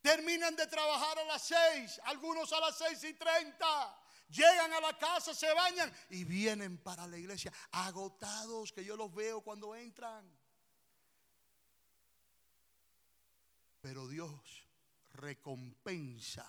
Terminan 0.00 0.56
de 0.56 0.66
trabajar 0.66 1.18
a 1.18 1.24
las 1.24 1.42
seis, 1.42 2.00
algunos 2.04 2.52
a 2.52 2.60
las 2.60 2.76
seis 2.76 3.04
y 3.04 3.14
treinta. 3.14 3.98
Llegan 4.30 4.72
a 4.72 4.80
la 4.80 4.98
casa, 4.98 5.34
se 5.34 5.52
bañan 5.52 5.92
y 6.08 6.24
vienen 6.24 6.78
para 6.78 7.06
la 7.06 7.18
iglesia 7.18 7.52
agotados, 7.70 8.72
que 8.72 8.84
yo 8.84 8.96
los 8.96 9.14
veo 9.14 9.42
cuando 9.42 9.74
entran. 9.76 10.41
Pero 13.82 14.08
Dios 14.08 14.66
recompensa 15.12 16.46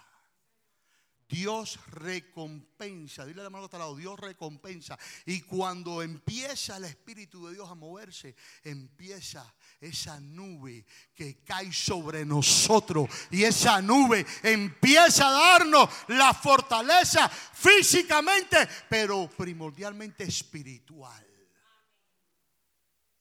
Dios 1.33 1.79
recompensa. 1.87 3.25
Dile 3.25 3.41
a 3.41 3.45
la 3.45 3.49
mano 3.49 3.67
al 3.71 3.79
lado, 3.79 3.95
Dios 3.95 4.19
recompensa. 4.19 4.97
Y 5.25 5.41
cuando 5.41 6.03
empieza 6.03 6.77
el 6.77 6.85
Espíritu 6.85 7.47
de 7.47 7.55
Dios 7.55 7.67
a 7.67 7.73
moverse, 7.73 8.35
empieza 8.63 9.51
esa 9.81 10.19
nube 10.19 10.85
que 11.15 11.43
cae 11.43 11.73
sobre 11.73 12.23
nosotros. 12.23 13.09
Y 13.31 13.43
esa 13.43 13.81
nube 13.81 14.23
empieza 14.43 15.27
a 15.27 15.31
darnos 15.31 15.89
la 16.09 16.35
fortaleza 16.35 17.27
físicamente, 17.27 18.57
pero 18.87 19.27
primordialmente 19.27 20.25
espiritual. 20.25 21.25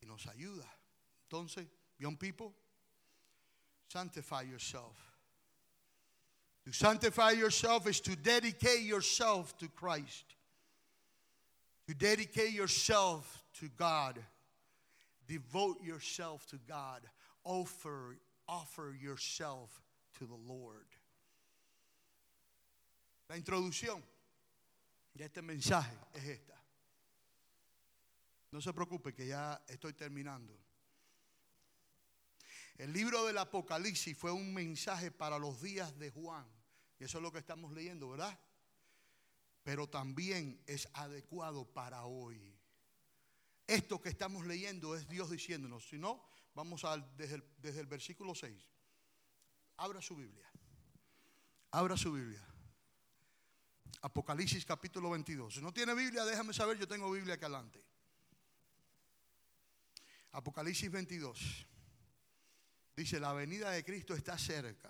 Y 0.02 0.06
nos 0.06 0.26
ayuda. 0.26 0.70
Entonces, 1.22 1.66
young 1.98 2.18
people, 2.18 2.52
sanctify 3.92 4.42
yourself. 4.42 4.96
To 6.64 6.72
sanctify 6.72 7.32
yourself 7.32 7.86
is 7.86 8.00
to 8.00 8.16
dedicate 8.16 8.82
yourself 8.82 9.56
to 9.58 9.68
Christ. 9.68 10.24
To 11.88 11.94
dedicate 11.94 12.52
yourself 12.52 13.44
to 13.60 13.68
God. 13.76 14.18
Devote 15.26 15.82
yourself 15.82 16.46
to 16.46 16.58
God. 16.68 17.02
Offer, 17.44 18.16
offer 18.48 18.96
yourself 19.00 19.82
to 20.18 20.26
the 20.26 20.38
Lord. 20.48 20.86
La 23.28 23.36
introducción 23.36 24.00
de 25.16 25.24
este 25.24 25.42
mensaje 25.42 25.92
es 26.14 26.28
esta. 26.28 26.54
No 28.52 28.60
se 28.60 28.72
preocupe 28.72 29.14
que 29.14 29.26
ya 29.26 29.58
estoy 29.68 29.94
terminando. 29.94 30.52
El 32.76 32.92
libro 32.92 33.24
del 33.26 33.38
Apocalipsis 33.38 34.16
fue 34.16 34.32
un 34.32 34.52
mensaje 34.54 35.10
para 35.10 35.38
los 35.38 35.60
días 35.60 35.98
de 35.98 36.10
Juan. 36.10 36.46
Y 36.98 37.04
eso 37.04 37.18
es 37.18 37.22
lo 37.22 37.32
que 37.32 37.38
estamos 37.38 37.72
leyendo, 37.72 38.08
¿verdad? 38.08 38.38
Pero 39.62 39.88
también 39.88 40.60
es 40.66 40.88
adecuado 40.94 41.64
para 41.64 42.04
hoy. 42.04 42.58
Esto 43.66 44.00
que 44.00 44.08
estamos 44.08 44.46
leyendo 44.46 44.96
es 44.96 45.08
Dios 45.08 45.30
diciéndonos. 45.30 45.88
Si 45.88 45.98
no, 45.98 46.24
vamos 46.54 46.84
a, 46.84 46.98
desde, 46.98 47.36
el, 47.36 47.44
desde 47.58 47.80
el 47.80 47.86
versículo 47.86 48.34
6. 48.34 48.60
Abra 49.76 50.00
su 50.02 50.16
Biblia. 50.16 50.50
Abra 51.70 51.96
su 51.96 52.12
Biblia. 52.12 52.44
Apocalipsis 54.02 54.64
capítulo 54.64 55.10
22. 55.10 55.54
Si 55.54 55.62
no 55.62 55.72
tiene 55.72 55.94
Biblia, 55.94 56.24
déjame 56.24 56.52
saber, 56.52 56.76
yo 56.76 56.88
tengo 56.88 57.10
Biblia 57.10 57.34
aquí 57.34 57.44
adelante. 57.44 57.80
Apocalipsis 60.32 60.90
22. 60.90 61.66
Dice, 63.02 63.18
la 63.18 63.32
venida 63.32 63.68
de 63.72 63.82
Cristo 63.82 64.14
está 64.14 64.38
cerca. 64.38 64.88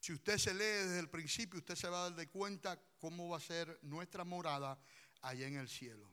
Si 0.00 0.14
usted 0.14 0.38
se 0.38 0.54
lee 0.54 0.64
desde 0.64 1.00
el 1.00 1.10
principio, 1.10 1.58
usted 1.58 1.74
se 1.74 1.86
va 1.90 1.98
a 1.98 2.02
dar 2.04 2.14
de 2.14 2.30
cuenta 2.30 2.82
cómo 2.98 3.28
va 3.28 3.36
a 3.36 3.40
ser 3.40 3.78
nuestra 3.82 4.24
morada 4.24 4.82
allá 5.20 5.46
en 5.46 5.56
el 5.56 5.68
cielo. 5.68 6.10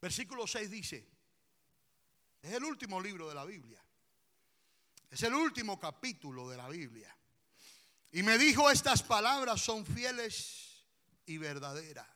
Versículo 0.00 0.46
6 0.46 0.70
dice, 0.70 1.08
es 2.42 2.52
el 2.52 2.62
último 2.62 3.00
libro 3.00 3.28
de 3.28 3.34
la 3.34 3.44
Biblia, 3.44 3.84
es 5.10 5.20
el 5.24 5.34
último 5.34 5.80
capítulo 5.80 6.48
de 6.48 6.56
la 6.56 6.68
Biblia. 6.68 7.12
Y 8.12 8.22
me 8.22 8.38
dijo, 8.38 8.70
estas 8.70 9.02
palabras 9.02 9.60
son 9.60 9.86
fieles 9.86 10.84
y 11.26 11.38
verdaderas. 11.38 12.08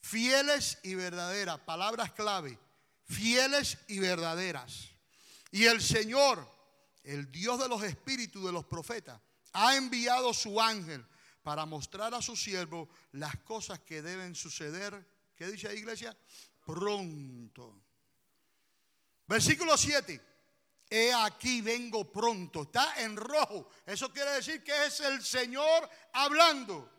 Fieles 0.00 0.78
y 0.82 0.94
verdaderas, 0.94 1.60
palabras 1.60 2.12
clave, 2.12 2.58
fieles 3.04 3.78
y 3.88 3.98
verdaderas. 3.98 4.90
Y 5.50 5.64
el 5.64 5.80
Señor, 5.80 6.48
el 7.04 7.30
Dios 7.30 7.60
de 7.60 7.68
los 7.68 7.82
espíritus 7.82 8.44
de 8.44 8.52
los 8.52 8.64
profetas, 8.64 9.20
ha 9.52 9.76
enviado 9.76 10.34
su 10.34 10.60
ángel 10.60 11.04
para 11.42 11.64
mostrar 11.64 12.14
a 12.14 12.22
su 12.22 12.36
siervo 12.36 12.88
las 13.12 13.36
cosas 13.38 13.80
que 13.80 14.02
deben 14.02 14.34
suceder. 14.34 15.06
¿Qué 15.36 15.46
dice 15.46 15.68
la 15.68 15.74
iglesia? 15.74 16.16
Pronto. 16.64 17.80
Versículo 19.26 19.76
7. 19.76 20.27
He 20.90 21.12
aquí 21.12 21.60
vengo 21.60 22.10
pronto. 22.10 22.62
Está 22.62 23.00
en 23.02 23.16
rojo. 23.16 23.68
Eso 23.84 24.12
quiere 24.12 24.32
decir 24.32 24.62
que 24.64 24.86
es 24.86 25.00
el 25.00 25.22
Señor 25.24 25.88
hablando. 26.12 26.90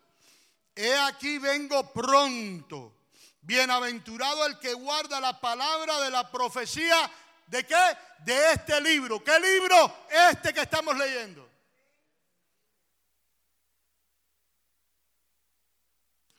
He 0.74 0.94
aquí 0.94 1.38
vengo 1.38 1.92
pronto. 1.92 2.94
Bienaventurado 3.42 4.46
el 4.46 4.58
que 4.58 4.74
guarda 4.74 5.20
la 5.20 5.40
palabra 5.40 6.00
de 6.00 6.10
la 6.10 6.30
profecía. 6.30 7.10
¿De 7.46 7.66
qué? 7.66 7.96
De 8.24 8.52
este 8.52 8.80
libro. 8.80 9.22
¿Qué 9.24 9.38
libro? 9.40 10.06
Este 10.30 10.54
que 10.54 10.60
estamos 10.60 10.96
leyendo. 10.96 11.48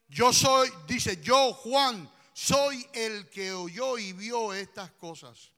Yo 0.07 0.33
soy, 0.33 0.69
dice, 0.87 1.21
yo 1.21 1.53
Juan, 1.53 2.09
soy 2.33 2.85
el 2.93 3.29
que 3.29 3.53
oyó 3.53 3.97
y 3.97 4.11
vio 4.11 4.53
estas 4.53 4.91
cosas. 4.91 5.51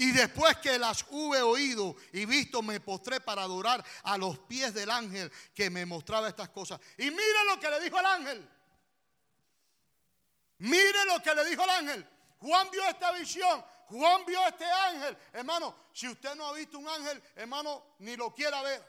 Y 0.00 0.12
después 0.12 0.56
que 0.58 0.78
las 0.78 1.04
hube 1.10 1.42
oído 1.42 1.96
y 2.12 2.24
visto, 2.24 2.62
me 2.62 2.78
postré 2.78 3.20
para 3.20 3.42
adorar 3.42 3.84
a 4.04 4.16
los 4.16 4.38
pies 4.38 4.72
del 4.72 4.90
ángel 4.90 5.30
que 5.52 5.70
me 5.70 5.84
mostraba 5.84 6.28
estas 6.28 6.50
cosas. 6.50 6.80
Y 6.96 7.10
mire 7.10 7.44
lo 7.48 7.58
que 7.58 7.68
le 7.68 7.80
dijo 7.80 7.98
el 7.98 8.06
ángel. 8.06 8.48
Mire 10.58 11.04
lo 11.04 11.20
que 11.20 11.34
le 11.34 11.44
dijo 11.46 11.64
el 11.64 11.70
ángel. 11.70 12.08
Juan 12.38 12.70
vio 12.70 12.88
esta 12.88 13.10
visión. 13.10 13.64
Juan 13.86 14.24
vio 14.24 14.46
este 14.46 14.64
ángel. 14.64 15.18
Hermano, 15.32 15.74
si 15.92 16.06
usted 16.06 16.32
no 16.36 16.46
ha 16.46 16.52
visto 16.52 16.78
un 16.78 16.88
ángel, 16.88 17.20
hermano, 17.34 17.96
ni 17.98 18.14
lo 18.16 18.32
quiera 18.32 18.62
ver. 18.62 18.80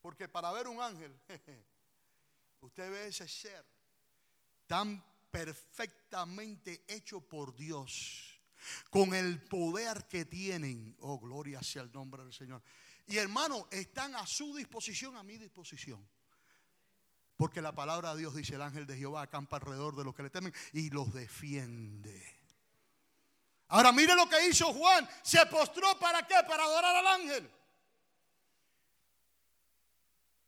Porque 0.00 0.28
para 0.28 0.52
ver 0.52 0.68
un 0.68 0.80
ángel, 0.80 1.20
usted 2.60 2.90
ve 2.92 3.08
ese 3.08 3.26
ser 3.26 3.64
tan 4.68 5.04
perfectamente 5.32 6.84
hecho 6.86 7.20
por 7.20 7.56
Dios 7.56 8.35
con 8.90 9.14
el 9.14 9.42
poder 9.42 10.06
que 10.08 10.24
tienen. 10.24 10.96
Oh, 11.00 11.18
gloria 11.18 11.62
sea 11.62 11.82
el 11.82 11.92
nombre 11.92 12.22
del 12.22 12.32
Señor. 12.32 12.62
Y 13.06 13.16
hermano, 13.18 13.68
están 13.70 14.14
a 14.16 14.26
su 14.26 14.54
disposición, 14.54 15.16
a 15.16 15.22
mi 15.22 15.38
disposición. 15.38 16.06
Porque 17.36 17.60
la 17.60 17.74
palabra 17.74 18.14
de 18.14 18.20
Dios 18.20 18.34
dice, 18.34 18.54
el 18.54 18.62
ángel 18.62 18.86
de 18.86 18.96
Jehová 18.96 19.22
acampa 19.22 19.56
alrededor 19.56 19.94
de 19.94 20.04
los 20.04 20.14
que 20.14 20.22
le 20.22 20.30
temen 20.30 20.54
y 20.72 20.90
los 20.90 21.12
defiende. 21.12 22.34
Ahora 23.68 23.92
mire 23.92 24.14
lo 24.14 24.28
que 24.28 24.48
hizo 24.48 24.72
Juan. 24.72 25.08
Se 25.22 25.44
postró 25.46 25.98
para 25.98 26.26
qué? 26.26 26.36
Para 26.48 26.64
adorar 26.64 26.96
al 26.96 27.06
ángel. 27.06 27.50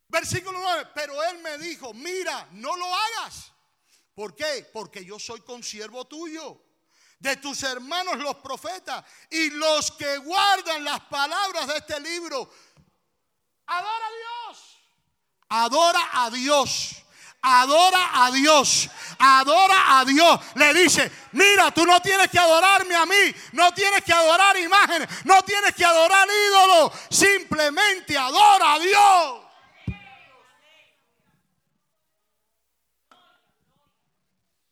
Versículo 0.07 0.59
9, 0.59 0.89
pero 0.95 1.23
él 1.25 1.37
me 1.39 1.59
dijo, 1.59 1.93
mira, 1.93 2.47
no 2.53 2.75
lo 2.75 2.85
hagas. 2.85 3.53
¿Por 4.15 4.35
qué? 4.35 4.67
Porque 4.73 5.05
yo 5.05 5.19
soy 5.19 5.41
consiervo 5.41 6.05
tuyo, 6.05 6.59
de 7.19 7.35
tus 7.35 7.61
hermanos 7.63 8.17
los 8.17 8.35
profetas 8.37 9.03
y 9.29 9.49
los 9.51 9.91
que 9.91 10.17
guardan 10.19 10.83
las 10.83 11.01
palabras 11.01 11.67
de 11.67 11.77
este 11.77 11.99
libro. 11.99 12.49
Adora 13.67 14.05
a 14.07 14.49
Dios. 14.49 14.79
Adora 15.49 16.09
a 16.13 16.29
Dios. 16.31 16.95
Adora 17.41 18.25
a 18.25 18.31
Dios, 18.31 18.89
adora 19.17 19.99
a 19.99 20.03
Dios. 20.03 20.41
Le 20.55 20.73
dice, 20.73 21.09
mira, 21.31 21.71
tú 21.71 21.85
no 21.85 22.01
tienes 22.01 22.27
que 22.29 22.37
adorarme 22.37 22.93
a 22.93 23.05
mí, 23.05 23.33
no 23.53 23.73
tienes 23.73 24.03
que 24.03 24.11
adorar 24.11 24.57
imágenes, 24.57 25.07
no 25.23 25.41
tienes 25.43 25.73
que 25.73 25.85
adorar 25.85 26.27
ídolos, 26.27 26.91
simplemente 27.09 28.17
adora 28.17 28.73
a 28.73 28.79
Dios. 28.79 29.38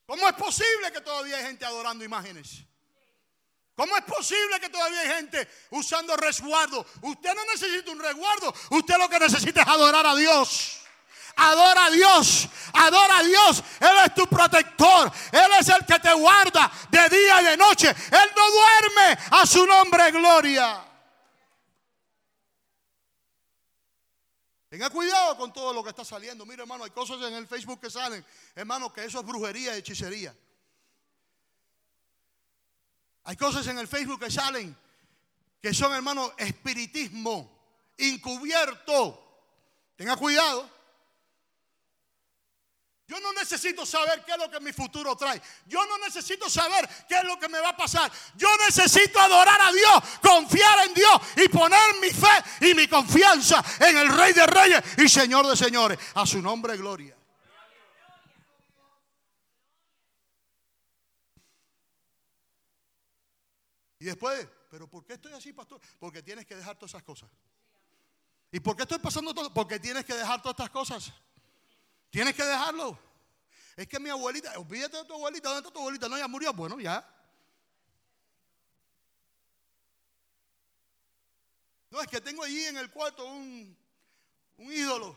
¿Cómo 0.08 0.26
es 0.26 0.36
posible 0.36 0.90
que 0.94 1.02
todavía 1.02 1.36
hay 1.38 1.44
gente 1.44 1.66
adorando 1.66 2.06
imágenes? 2.06 2.64
¿Cómo 3.76 3.96
es 3.98 4.04
posible 4.06 4.60
que 4.62 4.70
todavía 4.70 5.02
hay 5.02 5.10
gente 5.10 5.48
usando 5.70 6.16
resguardo? 6.16 6.86
Usted 7.02 7.36
no 7.36 7.46
necesita 7.46 7.92
un 7.92 8.00
resguardo, 8.00 8.54
usted 8.72 8.98
lo 8.98 9.10
que 9.10 9.20
necesita 9.20 9.62
es 9.62 9.68
adorar 9.68 10.06
a 10.06 10.16
Dios. 10.16 10.80
Adora 11.40 11.86
a 11.86 11.90
Dios, 11.92 12.48
adora 12.74 13.18
a 13.18 13.24
Dios. 13.24 13.64
Él 13.80 13.96
es 14.06 14.16
tu 14.16 14.26
protector. 14.26 15.12
Él 15.32 15.52
es 15.60 15.70
el 15.70 15.86
que 15.86 16.00
te 16.00 16.12
guarda 16.14 16.72
de 16.90 17.10
día 17.10 17.42
y 17.42 17.46
de 17.46 17.58
noche. 17.58 17.90
Él 17.90 18.32
no 18.36 18.50
duerme 18.50 19.20
a 19.30 19.46
su 19.46 19.64
nombre 19.68 20.10
gloria. 20.10 20.87
Tenga 24.70 24.90
cuidado 24.90 25.38
con 25.38 25.54
todo 25.54 25.74
lo 25.74 25.84
que 25.84 25.92
está 25.92 26.04
saliendo. 26.04 26.46
Mira, 26.46 26.64
hermano, 26.64 26.84
hay 26.84 26.92
cosas 26.92 27.22
en 27.22 27.34
el 27.34 27.48
Facebook 27.48 27.80
que 27.80 27.90
salen, 27.90 28.26
hermano, 28.56 28.92
que 28.92 29.06
eso 29.06 29.20
es 29.20 29.26
brujería 29.26 29.76
y 29.76 29.80
hechicería. 29.80 30.36
Hay 33.24 33.36
cosas 33.36 33.66
en 33.68 33.78
el 33.78 33.88
Facebook 33.88 34.20
que 34.20 34.32
salen 34.32 34.76
que 35.62 35.74
son, 35.74 35.94
hermano, 35.94 36.34
espiritismo 36.38 37.50
encubierto. 37.98 39.24
Tenga 39.96 40.16
cuidado. 40.16 40.77
Yo 43.08 43.22
no 43.22 43.32
necesito 43.32 43.86
saber 43.86 44.26
qué 44.26 44.34
es 44.34 44.38
lo 44.38 44.52
que 44.52 44.60
mi 44.60 44.74
futuro 44.74 45.16
trae. 45.16 45.42
Yo 45.66 45.86
no 45.86 45.98
necesito 46.00 46.50
saber 46.50 46.88
qué 47.08 47.16
es 47.16 47.24
lo 47.24 47.40
que 47.40 47.48
me 47.48 47.58
va 47.60 47.70
a 47.70 47.78
pasar. 47.78 48.12
Yo 48.36 48.50
necesito 48.66 49.18
adorar 49.18 49.62
a 49.62 49.72
Dios, 49.72 50.04
confiar 50.22 50.88
en 50.88 50.94
Dios 50.94 51.22
y 51.38 51.48
poner 51.48 51.80
mi 52.02 52.10
fe 52.10 52.68
y 52.70 52.74
mi 52.74 52.86
confianza 52.88 53.64
en 53.80 53.98
el 53.98 54.10
Rey 54.10 54.34
de 54.34 54.46
Reyes 54.46 54.84
y 54.98 55.08
Señor 55.08 55.48
de 55.48 55.56
Señores. 55.56 55.98
A 56.16 56.26
su 56.26 56.42
nombre, 56.42 56.76
gloria. 56.76 57.16
Y 64.00 64.06
después, 64.06 64.48
pero 64.70 64.90
¿por 64.90 65.06
qué 65.06 65.14
estoy 65.14 65.32
así, 65.32 65.54
pastor? 65.54 65.80
Porque 65.98 66.22
tienes 66.22 66.46
que 66.46 66.58
dejar 66.58 66.76
todas 66.76 66.92
esas 66.92 67.04
cosas. 67.04 67.30
¿Y 68.52 68.60
por 68.60 68.76
qué 68.76 68.84
estoy 68.84 69.00
pasando 69.00 69.34
todo? 69.34 69.54
Porque 69.54 69.80
tienes 69.80 70.04
que 70.04 70.14
dejar 70.14 70.42
todas 70.42 70.56
estas 70.56 70.70
cosas. 70.72 71.14
Tienes 72.18 72.34
que 72.34 72.44
dejarlo. 72.44 72.98
Es 73.76 73.88
que 73.88 74.00
mi 74.00 74.10
abuelita, 74.10 74.52
olvídate 74.58 74.98
de 74.98 75.06
tu 75.06 75.14
abuelita, 75.14 75.50
¿dónde 75.50 75.60
está 75.60 75.72
tu 75.72 75.78
abuelita? 75.82 76.10
No, 76.10 76.18
ya 76.18 76.28
murió. 76.28 76.52
Bueno, 76.52 76.80
ya. 76.80 77.08
No, 81.92 82.02
es 82.02 82.08
que 82.08 82.20
tengo 82.20 82.42
allí 82.42 82.66
en 82.66 82.78
el 82.78 82.90
cuarto 82.90 83.24
un, 83.24 83.78
un 84.58 84.74
ídolo. 84.74 85.16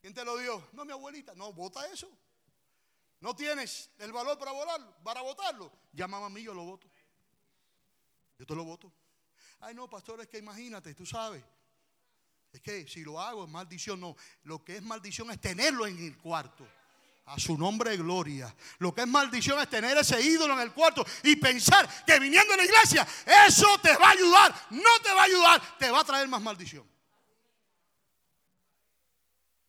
¿Quién 0.00 0.14
te 0.14 0.24
lo 0.24 0.38
dio? 0.38 0.70
No, 0.72 0.86
mi 0.86 0.92
abuelita. 0.92 1.34
No, 1.34 1.52
vota 1.52 1.86
eso. 1.88 2.10
No 3.20 3.36
tienes 3.36 3.90
el 3.98 4.12
valor 4.12 4.38
para 4.38 4.52
volarlo, 4.52 4.96
para 5.04 5.20
votarlo. 5.20 5.70
Llámame 5.92 6.24
a 6.24 6.30
mí, 6.30 6.42
yo 6.42 6.54
lo 6.54 6.64
voto. 6.64 6.88
Yo 8.38 8.46
te 8.46 8.54
lo 8.54 8.64
voto. 8.64 8.90
Ay, 9.60 9.74
no, 9.74 9.86
pastor, 9.86 10.22
es 10.22 10.28
que 10.28 10.38
imagínate, 10.38 10.94
tú 10.94 11.04
sabes. 11.04 11.44
Es 12.52 12.60
que 12.60 12.86
si 12.88 13.02
lo 13.02 13.20
hago 13.20 13.44
es 13.44 13.50
maldición. 13.50 14.00
No, 14.00 14.16
lo 14.44 14.64
que 14.64 14.76
es 14.76 14.82
maldición 14.82 15.30
es 15.30 15.40
tenerlo 15.40 15.86
en 15.86 15.98
el 15.98 16.16
cuarto. 16.18 16.66
A 17.26 17.38
su 17.38 17.56
nombre 17.56 17.90
de 17.90 17.98
gloria. 17.98 18.52
Lo 18.78 18.92
que 18.92 19.02
es 19.02 19.06
maldición 19.06 19.60
es 19.60 19.70
tener 19.70 19.96
ese 19.96 20.20
ídolo 20.20 20.54
en 20.54 20.60
el 20.60 20.72
cuarto 20.72 21.04
y 21.22 21.36
pensar 21.36 21.88
que 22.04 22.18
viniendo 22.18 22.54
a 22.54 22.56
la 22.56 22.64
iglesia, 22.64 23.06
eso 23.46 23.78
te 23.78 23.96
va 23.96 24.08
a 24.08 24.10
ayudar. 24.10 24.66
No 24.70 24.98
te 25.00 25.12
va 25.14 25.20
a 25.20 25.24
ayudar, 25.24 25.78
te 25.78 25.90
va 25.90 26.00
a 26.00 26.04
traer 26.04 26.26
más 26.26 26.42
maldición. 26.42 26.84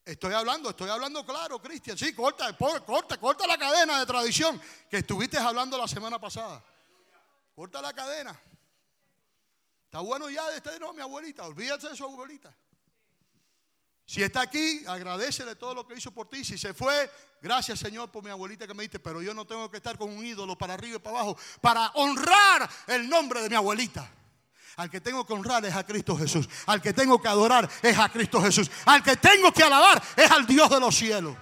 Estoy 0.04 0.34
hablando, 0.34 0.72
estoy 0.72 0.90
hablando 0.90 1.24
claro, 1.24 1.62
Cristian. 1.62 1.96
Sí, 1.96 2.16
corta, 2.16 2.58
corta, 2.58 3.20
corta 3.20 3.46
la 3.46 3.58
cadena 3.58 4.00
de 4.00 4.06
tradición 4.08 4.60
que 4.90 4.98
estuviste 4.98 5.38
hablando 5.38 5.78
la 5.78 5.88
semana 5.88 6.20
pasada. 6.20 6.64
Corta 7.54 7.80
la 7.80 7.94
cadena. 7.94 8.40
Está 9.86 10.00
bueno 10.00 10.30
ya 10.32 10.50
de 10.50 10.58
estar, 10.58 10.80
no, 10.80 10.94
mi 10.94 11.02
abuelita, 11.02 11.46
olvídate 11.46 11.90
de 11.90 11.96
su 11.96 12.06
abuelita. 12.06 12.56
Si 14.06 14.22
está 14.22 14.42
aquí, 14.42 14.84
agradecele 14.88 15.56
todo 15.56 15.74
lo 15.74 15.88
que 15.88 15.96
hizo 15.96 16.12
por 16.12 16.28
ti. 16.28 16.44
Si 16.44 16.58
se 16.58 16.74
fue, 16.74 17.10
gracias 17.42 17.80
Señor 17.80 18.12
por 18.12 18.24
mi 18.24 18.30
abuelita 18.30 18.68
que 18.68 18.74
me 18.74 18.84
diste, 18.84 19.00
pero 19.00 19.22
yo 19.22 19.34
no 19.34 19.46
tengo 19.46 19.70
que 19.72 19.78
estar 19.78 19.98
con 19.98 20.10
un 20.10 20.26
ídolo 20.26 20.58
para 20.58 20.74
arriba 20.74 20.98
y 20.98 21.00
para 21.00 21.18
abajo 21.18 21.38
para 21.62 21.88
honrar 21.92 22.70
el 22.88 23.08
nombre 23.08 23.42
de 23.42 23.50
mi 23.50 23.56
abuelita. 23.56 24.12
Al 24.78 24.90
que 24.90 25.02
tengo 25.02 25.26
que 25.26 25.34
honrar 25.34 25.64
es 25.66 25.76
a 25.76 25.86
Cristo 25.86 26.18
Jesús. 26.18 26.50
Al 26.66 26.82
que 26.82 26.94
tengo 26.94 27.22
que 27.22 27.28
adorar 27.28 27.70
es 27.82 27.98
a 27.98 28.10
Cristo 28.10 28.42
Jesús. 28.42 28.72
Al 28.86 29.04
que 29.04 29.16
tengo 29.18 29.52
que 29.52 29.64
alabar 29.64 30.02
es 30.16 30.32
al 30.32 30.46
Dios 30.46 30.70
de 30.70 30.80
los 30.80 30.96
cielos. 30.96 31.38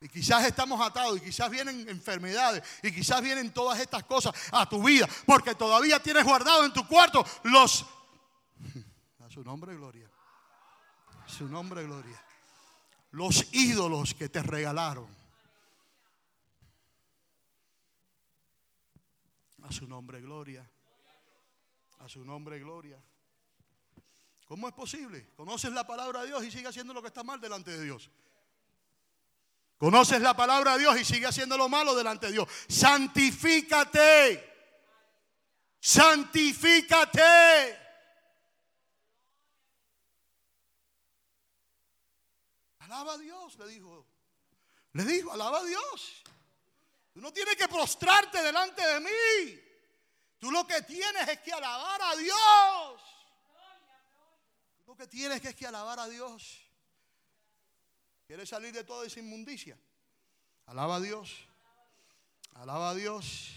Y 0.00 0.08
quizás 0.08 0.44
estamos 0.46 0.80
atados 0.80 1.18
y 1.18 1.20
quizás 1.20 1.50
vienen 1.50 1.86
enfermedades 1.88 2.62
y 2.82 2.90
quizás 2.90 3.20
vienen 3.20 3.52
todas 3.52 3.78
estas 3.78 4.02
cosas 4.04 4.32
a 4.50 4.66
tu 4.66 4.82
vida 4.82 5.06
porque 5.26 5.54
todavía 5.54 6.00
tienes 6.00 6.24
guardado 6.24 6.64
en 6.64 6.72
tu 6.72 6.86
cuarto 6.86 7.24
los... 7.44 7.84
A 9.20 9.30
su 9.30 9.44
nombre, 9.44 9.76
gloria 9.76 10.09
su 11.30 11.48
nombre, 11.48 11.84
gloria. 11.84 12.20
Los 13.12 13.52
ídolos 13.52 14.14
que 14.14 14.28
te 14.28 14.42
regalaron. 14.42 15.08
A 19.62 19.72
su 19.72 19.86
nombre, 19.86 20.20
gloria. 20.20 20.68
A 22.00 22.08
su 22.08 22.24
nombre, 22.24 22.58
gloria. 22.58 22.98
¿Cómo 24.46 24.68
es 24.68 24.74
posible? 24.74 25.30
Conoces 25.36 25.72
la 25.72 25.86
palabra 25.86 26.22
de 26.22 26.26
Dios 26.26 26.44
y 26.44 26.50
sigue 26.50 26.68
haciendo 26.68 26.92
lo 26.92 27.00
que 27.00 27.08
está 27.08 27.22
mal 27.22 27.40
delante 27.40 27.70
de 27.70 27.84
Dios. 27.84 28.10
Conoces 29.78 30.20
la 30.20 30.36
palabra 30.36 30.72
de 30.72 30.80
Dios 30.80 31.00
y 31.00 31.04
sigue 31.04 31.26
haciendo 31.26 31.56
lo 31.56 31.68
malo 31.68 31.94
delante 31.94 32.26
de 32.26 32.32
Dios. 32.32 32.48
Santifícate. 32.68 34.44
Santifícate. 35.80 37.79
Alaba 42.90 43.12
a 43.12 43.18
Dios, 43.18 43.56
le 43.56 43.68
dijo. 43.68 44.04
Le 44.94 45.04
dijo, 45.04 45.32
alaba 45.32 45.60
a 45.60 45.64
Dios. 45.64 46.24
Tú 47.12 47.20
no 47.20 47.32
tienes 47.32 47.54
que 47.54 47.68
prostrarte 47.68 48.42
delante 48.42 48.84
de 48.84 48.98
mí. 48.98 49.60
Tú 50.40 50.50
lo 50.50 50.66
que 50.66 50.82
tienes 50.82 51.28
es 51.28 51.38
que 51.38 51.52
alabar 51.52 52.02
a 52.02 52.16
Dios. 52.16 53.00
Tú 54.78 54.86
lo 54.88 54.96
que 54.96 55.06
tienes 55.06 55.44
es 55.44 55.54
que 55.54 55.68
alabar 55.68 56.00
a 56.00 56.08
Dios. 56.08 56.66
¿Quieres 58.26 58.48
salir 58.48 58.72
de 58.72 58.82
toda 58.82 59.06
esa 59.06 59.20
inmundicia? 59.20 59.78
Alaba 60.66 60.96
a 60.96 61.00
Dios. 61.00 61.46
Alaba 62.54 62.90
a 62.90 62.94
Dios. 62.96 63.52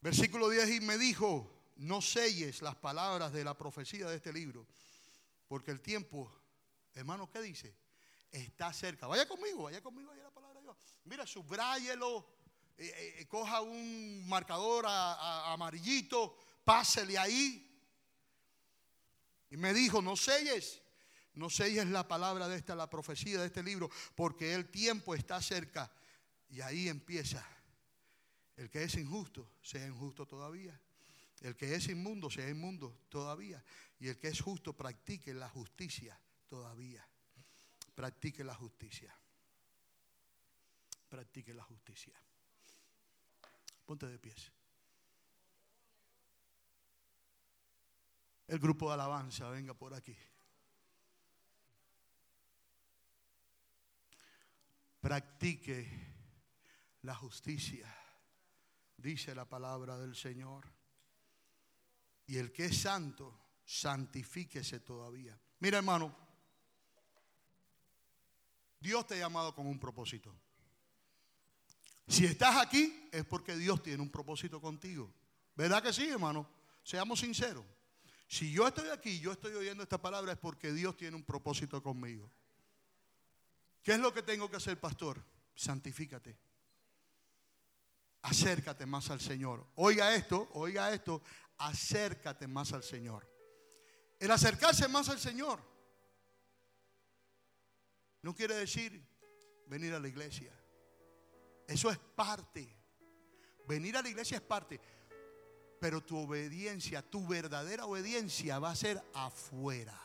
Versículo 0.00 0.48
10 0.48 0.76
y 0.76 0.80
me 0.80 0.96
dijo, 0.96 1.46
no 1.76 2.00
selles 2.00 2.62
las 2.62 2.76
palabras 2.76 3.34
de 3.34 3.44
la 3.44 3.52
profecía 3.52 4.06
de 4.06 4.16
este 4.16 4.32
libro, 4.32 4.66
porque 5.46 5.70
el 5.70 5.82
tiempo 5.82 6.39
Hermano, 6.94 7.30
¿qué 7.30 7.40
dice? 7.40 7.74
Está 8.30 8.72
cerca. 8.72 9.06
Vaya 9.06 9.26
conmigo, 9.26 9.64
vaya 9.64 9.82
conmigo 9.82 10.10
ahí 10.12 10.20
la 10.20 10.30
palabra 10.30 10.60
de 10.60 10.62
Dios. 10.62 10.76
Mira, 11.04 11.26
subráyelo, 11.26 12.26
eh, 12.76 12.86
eh, 12.86 13.14
eh, 13.18 13.26
coja 13.26 13.60
un 13.60 14.28
marcador 14.28 14.86
amarillito, 14.86 16.36
pásele 16.64 17.18
ahí. 17.18 17.66
Y 19.50 19.56
me 19.56 19.74
dijo, 19.74 20.00
no 20.00 20.16
selles, 20.16 20.80
no 21.34 21.50
selles 21.50 21.86
la 21.86 22.06
palabra 22.06 22.46
de 22.48 22.56
esta, 22.56 22.74
la 22.74 22.88
profecía 22.88 23.40
de 23.40 23.46
este 23.46 23.62
libro, 23.62 23.90
porque 24.14 24.54
el 24.54 24.70
tiempo 24.70 25.14
está 25.14 25.40
cerca. 25.42 25.90
Y 26.48 26.60
ahí 26.60 26.88
empieza. 26.88 27.44
El 28.56 28.70
que 28.70 28.84
es 28.84 28.94
injusto, 28.96 29.50
sea 29.62 29.86
injusto 29.86 30.26
todavía. 30.26 30.78
El 31.40 31.56
que 31.56 31.74
es 31.74 31.88
inmundo, 31.88 32.30
sea 32.30 32.48
inmundo 32.48 33.06
todavía. 33.08 33.64
Y 33.98 34.08
el 34.08 34.18
que 34.18 34.28
es 34.28 34.40
justo, 34.40 34.76
practique 34.76 35.32
la 35.32 35.48
justicia 35.48 36.20
todavía. 36.50 37.06
Practique 37.94 38.42
la 38.44 38.54
justicia. 38.54 39.14
Practique 41.08 41.54
la 41.54 41.62
justicia. 41.62 42.20
Ponte 43.86 44.06
de 44.06 44.18
pies. 44.18 44.52
El 48.48 48.58
grupo 48.58 48.88
de 48.88 48.94
alabanza, 48.94 49.48
venga 49.48 49.74
por 49.74 49.94
aquí. 49.94 50.16
Practique 55.00 55.88
la 57.02 57.14
justicia, 57.14 57.86
dice 58.96 59.34
la 59.34 59.48
palabra 59.48 59.96
del 59.98 60.14
Señor. 60.16 60.66
Y 62.26 62.38
el 62.38 62.52
que 62.52 62.66
es 62.66 62.82
santo, 62.82 63.38
santifíquese 63.64 64.80
todavía. 64.80 65.38
Mira 65.60 65.78
hermano, 65.78 66.29
Dios 68.80 69.06
te 69.06 69.14
ha 69.14 69.18
llamado 69.18 69.54
con 69.54 69.66
un 69.66 69.78
propósito. 69.78 70.34
Si 72.08 72.24
estás 72.24 72.56
aquí 72.56 73.08
es 73.12 73.24
porque 73.24 73.56
Dios 73.56 73.82
tiene 73.82 74.02
un 74.02 74.10
propósito 74.10 74.60
contigo. 74.60 75.12
¿Verdad 75.54 75.82
que 75.82 75.92
sí, 75.92 76.08
hermano? 76.08 76.48
Seamos 76.82 77.20
sinceros. 77.20 77.64
Si 78.26 78.50
yo 78.50 78.66
estoy 78.66 78.88
aquí, 78.88 79.20
yo 79.20 79.32
estoy 79.32 79.54
oyendo 79.54 79.82
esta 79.82 80.00
palabra 80.00 80.32
es 80.32 80.38
porque 80.38 80.72
Dios 80.72 80.96
tiene 80.96 81.16
un 81.16 81.24
propósito 81.24 81.82
conmigo. 81.82 82.30
¿Qué 83.82 83.92
es 83.92 83.98
lo 83.98 84.12
que 84.12 84.22
tengo 84.22 84.50
que 84.50 84.56
hacer, 84.56 84.78
pastor? 84.80 85.22
Santifícate. 85.54 86.36
Acércate 88.22 88.86
más 88.86 89.10
al 89.10 89.20
Señor. 89.20 89.66
Oiga 89.76 90.14
esto, 90.14 90.48
oiga 90.54 90.92
esto, 90.92 91.22
acércate 91.58 92.46
más 92.46 92.72
al 92.72 92.82
Señor. 92.82 93.28
El 94.18 94.30
acercarse 94.30 94.88
más 94.88 95.08
al 95.08 95.18
Señor 95.18 95.69
no 98.22 98.34
quiere 98.34 98.54
decir 98.54 99.02
venir 99.66 99.94
a 99.94 100.00
la 100.00 100.08
iglesia. 100.08 100.52
Eso 101.66 101.90
es 101.90 101.98
parte. 101.98 102.76
Venir 103.66 103.96
a 103.96 104.02
la 104.02 104.08
iglesia 104.08 104.36
es 104.36 104.42
parte. 104.42 104.80
Pero 105.80 106.02
tu 106.02 106.18
obediencia, 106.18 107.02
tu 107.02 107.26
verdadera 107.26 107.86
obediencia 107.86 108.58
va 108.58 108.70
a 108.70 108.76
ser 108.76 109.02
afuera. 109.14 109.98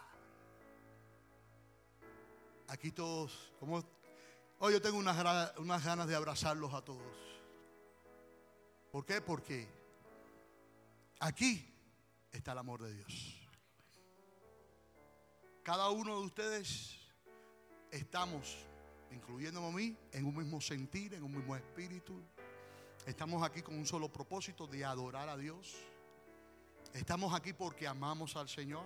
Aquí 2.68 2.92
todos, 2.92 3.54
hoy 4.60 4.74
yo 4.74 4.82
tengo 4.82 4.98
unas, 4.98 5.58
unas 5.58 5.84
ganas 5.84 6.08
de 6.08 6.16
abrazarlos 6.16 6.74
a 6.74 6.84
todos. 6.84 7.16
¿Por 8.92 9.06
qué? 9.06 9.22
Porque 9.22 9.68
aquí 11.20 11.74
está 12.32 12.54
el 12.54 12.60
amor 12.60 12.82
de 12.82 12.94
Dios. 12.94 13.42
Cada 15.64 15.90
uno 15.90 16.20
de 16.20 16.26
ustedes 16.26 17.05
estamos 17.96 18.58
incluyéndome 19.12 19.68
a 19.68 19.72
mí, 19.72 19.98
en 20.12 20.26
un 20.26 20.36
mismo 20.36 20.60
sentir, 20.60 21.14
en 21.14 21.24
un 21.24 21.36
mismo 21.36 21.56
espíritu. 21.56 22.22
Estamos 23.06 23.42
aquí 23.44 23.62
con 23.62 23.78
un 23.78 23.86
solo 23.86 24.12
propósito 24.12 24.68
de 24.68 24.84
adorar 24.84 25.30
a 25.30 25.38
Dios. 25.38 25.76
Estamos 26.94 27.34
aquí 27.34 27.54
porque 27.54 27.88
amamos 27.88 28.36
al 28.36 28.50
Señor. 28.50 28.86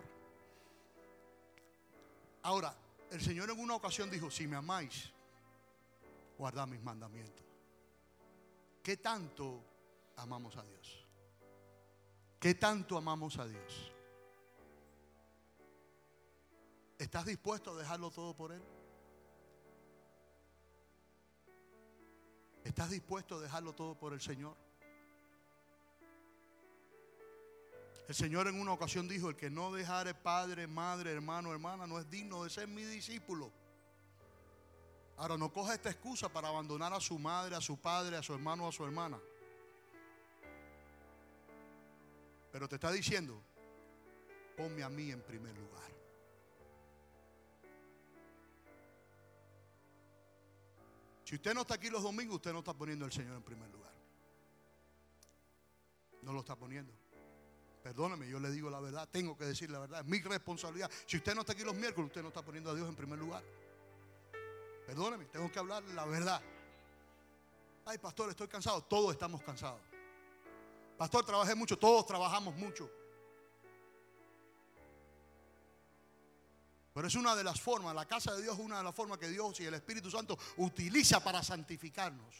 Ahora, 2.43 2.75
el 3.11 3.21
Señor 3.21 3.49
en 3.49 3.59
una 3.59 3.75
ocasión 3.75 4.09
dijo, 4.09 4.29
si 4.29 4.47
me 4.47 4.55
amáis, 4.55 5.11
guardad 6.37 6.67
mis 6.67 6.81
mandamientos. 6.81 7.45
¿Qué 8.83 8.97
tanto 8.97 9.63
amamos 10.17 10.55
a 10.57 10.63
Dios? 10.63 11.05
¿Qué 12.39 12.55
tanto 12.55 12.97
amamos 12.97 13.37
a 13.37 13.47
Dios? 13.47 13.91
¿Estás 16.97 17.25
dispuesto 17.25 17.71
a 17.71 17.77
dejarlo 17.77 18.11
todo 18.11 18.35
por 18.35 18.51
Él? 18.51 18.61
¿Estás 22.79 22.91
dispuesto 22.91 23.35
a 23.35 23.41
dejarlo 23.41 23.73
todo 23.73 23.93
por 23.93 24.13
el 24.13 24.21
Señor? 24.21 24.55
El 28.07 28.15
Señor 28.15 28.47
en 28.47 28.57
una 28.57 28.71
ocasión 28.71 29.05
dijo, 29.05 29.27
el 29.27 29.35
que 29.35 29.49
no 29.49 29.73
dejare 29.73 30.13
padre, 30.13 30.65
madre, 30.65 31.11
hermano, 31.11 31.51
hermana, 31.51 31.85
no 31.85 31.99
es 31.99 32.09
digno 32.09 32.41
de 32.45 32.49
ser 32.49 32.69
mi 32.69 32.83
discípulo. 32.83 33.51
Ahora 35.17 35.35
no 35.35 35.51
coja 35.51 35.73
esta 35.73 35.89
excusa 35.89 36.29
para 36.29 36.47
abandonar 36.47 36.93
a 36.93 37.01
su 37.01 37.19
madre, 37.19 37.53
a 37.53 37.59
su 37.59 37.75
padre, 37.75 38.15
a 38.15 38.23
su 38.23 38.33
hermano, 38.33 38.65
a 38.65 38.71
su 38.71 38.85
hermana. 38.85 39.19
Pero 42.49 42.69
te 42.69 42.75
está 42.75 42.93
diciendo, 42.93 43.43
ponme 44.55 44.83
a 44.83 44.89
mí 44.89 45.11
en 45.11 45.21
primer 45.21 45.53
lugar. 45.53 45.98
Si 51.29 51.35
usted 51.35 51.53
no 51.53 51.61
está 51.61 51.75
aquí 51.75 51.91
los 51.91 52.01
domingos, 52.01 52.37
usted 52.37 52.51
no 52.51 52.57
está 52.57 52.73
poniendo 52.73 53.05
al 53.05 53.11
Señor 53.11 53.35
en 53.35 53.43
primer 53.43 53.69
lugar. 53.69 53.93
No 56.23 56.33
lo 56.33 56.39
está 56.39 56.55
poniendo. 56.55 56.91
Perdóneme, 57.83 58.27
yo 58.27 58.39
le 58.39 58.49
digo 58.49 58.67
la 58.67 58.79
verdad, 58.79 59.07
tengo 59.11 59.37
que 59.37 59.45
decir 59.45 59.69
la 59.69 59.77
verdad, 59.77 59.99
es 59.99 60.07
mi 60.07 60.19
responsabilidad. 60.21 60.89
Si 61.05 61.17
usted 61.17 61.35
no 61.35 61.41
está 61.41 61.53
aquí 61.53 61.63
los 61.63 61.75
miércoles, 61.75 62.07
usted 62.07 62.23
no 62.23 62.29
está 62.29 62.41
poniendo 62.41 62.71
a 62.71 62.73
Dios 62.73 62.89
en 62.89 62.95
primer 62.95 63.19
lugar. 63.19 63.43
Perdóneme, 64.87 65.25
tengo 65.25 65.51
que 65.51 65.59
hablar 65.59 65.83
la 65.93 66.05
verdad. 66.05 66.41
Ay, 67.85 67.99
pastor, 67.99 68.31
estoy 68.31 68.47
cansado. 68.47 68.81
Todos 68.85 69.11
estamos 69.11 69.43
cansados. 69.43 69.81
Pastor, 70.97 71.23
trabajé 71.23 71.53
mucho, 71.53 71.77
todos 71.77 72.07
trabajamos 72.07 72.55
mucho. 72.55 72.89
Pero 76.99 77.07
es 77.07 77.15
una 77.15 77.33
de 77.33 77.45
las 77.45 77.61
formas, 77.61 77.95
la 77.95 78.05
casa 78.05 78.35
de 78.35 78.41
Dios 78.41 78.55
es 78.55 78.59
una 78.59 78.79
de 78.79 78.83
las 78.83 78.93
formas 78.93 79.17
que 79.17 79.29
Dios 79.29 79.57
y 79.61 79.65
el 79.65 79.73
Espíritu 79.73 80.11
Santo 80.11 80.37
utiliza 80.57 81.23
para 81.23 81.41
santificarnos, 81.41 82.35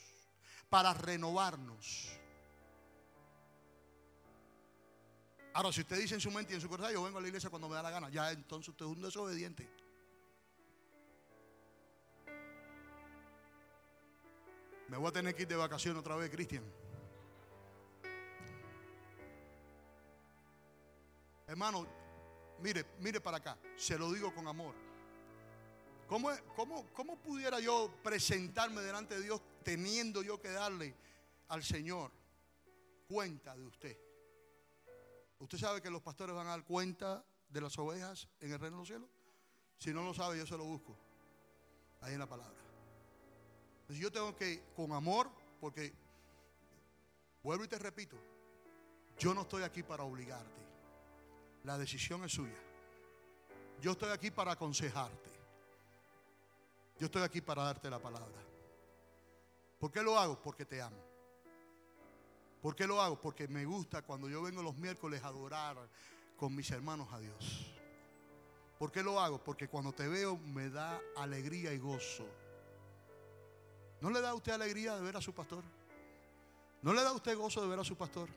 para 0.70 0.94
renovarnos. 0.94 2.10
Ahora, 5.54 5.72
si 5.72 5.80
usted 5.80 5.98
dice 5.98 6.16
en 6.16 6.20
su 6.20 6.30
mente 6.30 6.52
y 6.52 6.56
en 6.56 6.62
su 6.62 6.68
corazón, 6.68 6.92
yo 6.92 7.02
vengo 7.04 7.20
a 7.20 7.22
la 7.22 7.28
iglesia 7.30 7.50
cuando 7.50 7.70
me 7.70 7.76
da 7.76 7.84
la 7.84 7.90
gana, 7.90 8.10
ya 8.10 8.32
entonces 8.34 8.68
usted 8.68 8.84
es 8.84 8.92
un 8.92 9.02
desobediente. 9.02 9.66
Me 14.90 14.98
voy 14.98 15.08
a 15.08 15.14
tener 15.14 15.34
que 15.36 15.44
ir 15.44 15.48
de 15.48 15.56
vacaciones 15.56 16.02
otra 16.02 16.18
vez, 16.18 16.30
Cristian. 16.30 16.66
Hermano, 21.48 21.99
mire, 22.62 22.86
mire 23.00 23.22
para 23.22 23.38
acá, 23.38 23.58
se 23.76 23.98
lo 23.98 24.12
digo 24.12 24.34
con 24.34 24.48
amor. 24.48 24.76
¿Cómo, 26.08 26.32
cómo, 26.56 26.88
¿Cómo 26.94 27.18
pudiera 27.18 27.60
yo 27.60 27.94
presentarme 28.04 28.82
delante 28.82 29.16
de 29.16 29.22
Dios 29.22 29.42
teniendo 29.64 30.24
yo 30.24 30.42
que 30.42 30.50
darle 30.50 30.96
al 31.50 31.64
Señor 31.64 32.12
cuenta 33.08 33.56
de 33.56 33.66
usted? 33.66 33.98
¿Usted 35.40 35.58
sabe 35.58 35.82
que 35.82 35.90
los 35.90 36.02
pastores 36.02 36.36
van 36.36 36.48
a 36.48 36.52
dar 36.52 36.64
cuenta 36.64 37.24
de 37.50 37.62
las 37.62 37.78
ovejas 37.78 38.28
en 38.40 38.52
el 38.52 38.60
reino 38.60 38.78
de 38.78 38.82
los 38.82 38.88
cielos? 38.88 39.10
Si 39.78 39.94
no 39.94 40.04
lo 40.04 40.14
sabe, 40.14 40.38
yo 40.38 40.46
se 40.46 40.58
lo 40.58 40.66
busco. 40.66 40.98
Ahí 42.02 42.14
en 42.14 42.20
la 42.20 42.28
palabra. 42.28 42.58
Entonces 43.82 44.04
yo 44.04 44.12
tengo 44.12 44.36
que, 44.36 44.64
con 44.76 44.92
amor, 44.92 45.30
porque, 45.62 45.94
vuelvo 47.42 47.64
y 47.64 47.68
te 47.68 47.80
repito, 47.80 48.18
yo 49.18 49.34
no 49.34 49.42
estoy 49.42 49.64
aquí 49.64 49.84
para 49.84 50.04
obligarte. 50.04 50.69
La 51.64 51.78
decisión 51.78 52.24
es 52.24 52.32
suya. 52.32 52.58
Yo 53.82 53.92
estoy 53.92 54.10
aquí 54.12 54.32
para 54.32 54.54
aconsejarte. 54.54 55.30
Yo 57.00 57.06
estoy 57.06 57.22
aquí 57.22 57.42
para 57.42 57.64
darte 57.64 57.90
la 57.90 58.00
palabra. 58.00 58.42
¿Por 59.80 59.92
qué 59.92 60.04
lo 60.04 60.20
hago? 60.20 60.42
Porque 60.42 60.66
te 60.66 60.82
amo. 60.82 60.98
¿Por 62.62 62.76
qué 62.76 62.86
lo 62.86 63.02
hago? 63.02 63.20
Porque 63.20 63.48
me 63.48 63.66
gusta 63.66 64.02
cuando 64.02 64.28
yo 64.28 64.42
vengo 64.42 64.62
los 64.62 64.76
miércoles 64.76 65.24
a 65.24 65.28
adorar 65.28 65.78
con 66.36 66.54
mis 66.54 66.70
hermanos 66.72 67.08
a 67.14 67.20
Dios. 67.20 67.74
¿Por 68.78 68.92
qué 68.92 69.02
lo 69.02 69.20
hago? 69.20 69.42
Porque 69.42 69.70
cuando 69.70 69.94
te 69.94 70.08
veo 70.08 70.38
me 70.38 70.70
da 70.70 71.00
alegría 71.16 71.74
y 71.74 71.78
gozo. 71.78 72.26
¿No 74.02 74.10
le 74.10 74.22
da 74.22 74.32
a 74.32 74.36
usted 74.36 74.54
alegría 74.54 74.96
de 74.96 75.02
ver 75.02 75.16
a 75.16 75.22
su 75.22 75.34
pastor? 75.34 75.64
¿No 76.82 76.94
le 76.94 77.02
da 77.02 77.10
a 77.10 77.14
usted 77.14 77.38
gozo 77.38 77.62
de 77.62 77.68
ver 77.68 77.80
a 77.80 77.84
su 77.84 77.98
pastor? 77.98 78.30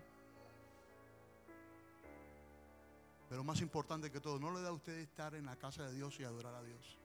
Pero 3.32 3.44
más 3.44 3.62
importante 3.62 4.10
que 4.10 4.20
todo, 4.20 4.38
no 4.38 4.52
le 4.52 4.60
da 4.60 4.68
a 4.68 4.72
usted 4.72 4.92
estar 4.98 5.34
en 5.34 5.46
la 5.46 5.56
casa 5.56 5.84
de 5.84 5.94
Dios 5.94 6.20
y 6.20 6.22
adorar 6.22 6.54
a 6.54 6.62
Dios. 6.62 6.98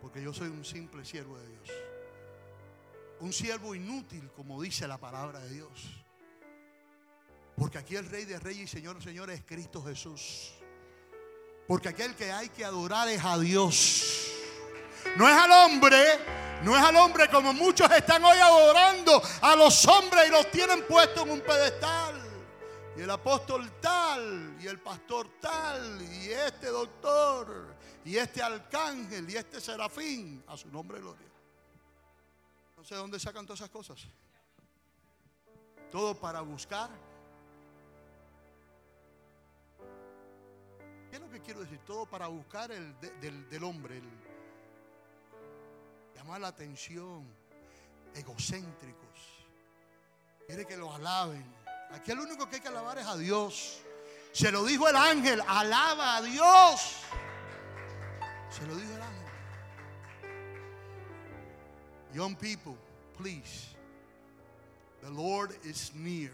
Porque 0.00 0.22
yo 0.22 0.32
soy 0.32 0.48
un 0.48 0.64
simple 0.64 1.04
siervo 1.04 1.38
de 1.38 1.46
Dios. 1.46 1.68
Un 3.20 3.34
siervo 3.34 3.74
inútil, 3.74 4.30
como 4.34 4.62
dice 4.62 4.88
la 4.88 4.96
palabra 4.96 5.40
de 5.40 5.50
Dios. 5.50 5.68
Porque 7.54 7.76
aquí 7.76 7.94
el 7.94 8.08
Rey 8.08 8.24
de 8.24 8.40
Reyes 8.40 8.62
y 8.62 8.66
Señor 8.66 8.96
de 8.96 9.02
Señores 9.02 9.40
es 9.40 9.44
Cristo 9.44 9.84
Jesús. 9.84 10.54
Porque 11.68 11.90
aquel 11.90 12.14
que 12.14 12.32
hay 12.32 12.48
que 12.48 12.64
adorar 12.64 13.08
es 13.08 13.22
a 13.22 13.38
Dios. 13.38 14.32
No 15.18 15.28
es 15.28 15.34
al 15.34 15.50
hombre, 15.50 16.02
no 16.62 16.74
es 16.74 16.82
al 16.82 16.96
hombre 16.96 17.28
como 17.28 17.52
muchos 17.52 17.90
están 17.90 18.24
hoy 18.24 18.38
adorando 18.38 19.22
a 19.42 19.54
los 19.54 19.86
hombres 19.86 20.28
y 20.28 20.30
los 20.30 20.50
tienen 20.50 20.82
puestos 20.86 21.26
en 21.26 21.32
un 21.32 21.40
pedestal 21.42 22.21
y 22.96 23.00
el 23.00 23.10
apóstol 23.10 23.70
tal, 23.80 24.56
y 24.60 24.66
el 24.66 24.80
pastor 24.80 25.28
tal, 25.40 26.02
y 26.02 26.30
este 26.30 26.68
doctor, 26.68 27.74
y 28.04 28.16
este 28.16 28.42
arcángel, 28.42 29.28
y 29.28 29.36
este 29.36 29.60
serafín, 29.60 30.44
a 30.46 30.56
su 30.56 30.68
nombre 30.70 31.00
gloria. 31.00 31.28
No 32.76 32.84
sé 32.84 32.94
dónde 32.94 33.18
sacan 33.18 33.46
todas 33.46 33.60
esas 33.60 33.70
cosas. 33.70 33.98
Todo 35.90 36.14
para 36.14 36.40
buscar 36.40 36.90
quiero 41.42 41.60
decir? 41.60 41.78
Todo 41.80 42.06
para 42.06 42.26
buscar 42.28 42.70
el 42.72 42.94
del, 43.00 43.64
hombre, 43.64 44.00
llamar 46.14 46.40
la 46.40 46.48
atención, 46.48 47.26
egocéntricos. 48.14 49.46
Quiere 50.46 50.66
que 50.66 50.76
lo 50.76 50.92
alaben. 50.92 51.61
Aquí 51.94 52.10
el 52.10 52.20
único 52.20 52.48
que 52.48 52.56
hay 52.56 52.62
que 52.62 52.68
alabar 52.68 52.98
es 52.98 53.06
a 53.06 53.16
Dios. 53.16 53.80
Se 54.32 54.50
lo 54.50 54.64
dijo 54.64 54.88
el 54.88 54.96
ángel, 54.96 55.42
alaba 55.46 56.16
a 56.16 56.22
Dios. 56.22 57.02
Se 58.50 58.66
lo 58.66 58.74
dijo 58.74 58.94
el 58.94 59.02
ángel. 59.02 59.22
Young 62.14 62.36
people, 62.36 62.76
please. 63.16 63.68
The 65.02 65.10
Lord 65.10 65.50
is 65.64 65.92
near. 65.94 66.32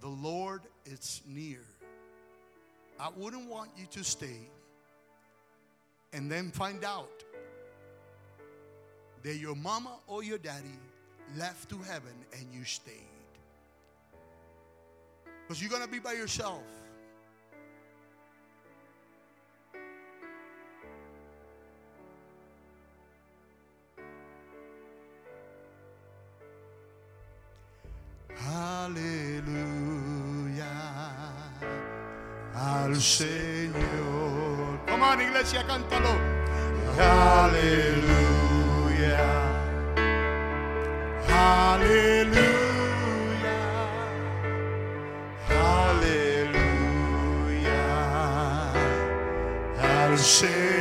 The 0.00 0.08
Lord 0.08 0.62
is 0.84 1.22
near. 1.26 1.64
I 2.98 3.10
wouldn't 3.16 3.48
want 3.48 3.70
you 3.76 3.86
to 3.90 4.04
stay 4.04 4.48
and 6.12 6.30
then 6.30 6.50
find 6.50 6.84
out 6.84 7.24
that 9.22 9.36
your 9.36 9.54
mama 9.54 9.98
or 10.06 10.22
your 10.22 10.38
daddy 10.38 10.78
left 11.36 11.68
to 11.70 11.78
heaven 11.78 12.14
and 12.32 12.52
you 12.52 12.64
stayed. 12.64 13.17
Because 15.48 15.62
you're 15.62 15.70
going 15.70 15.82
to 15.82 15.88
be 15.88 15.98
by 15.98 16.12
yourself. 16.12 16.62
Aleluya 28.46 29.46
al 32.54 32.94
Señor. 33.00 34.84
Come 34.86 35.02
on, 35.02 35.20
iglesia, 35.22 35.64
cántalo. 35.66 36.14
Aleluya. 37.00 38.36
Aleluya. 41.26 42.17
Al 50.28 50.77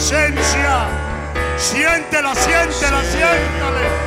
presencia. 0.00 0.88
Siéntela, 1.58 2.34
siéntela, 2.34 3.02
siéntale. 3.04 3.99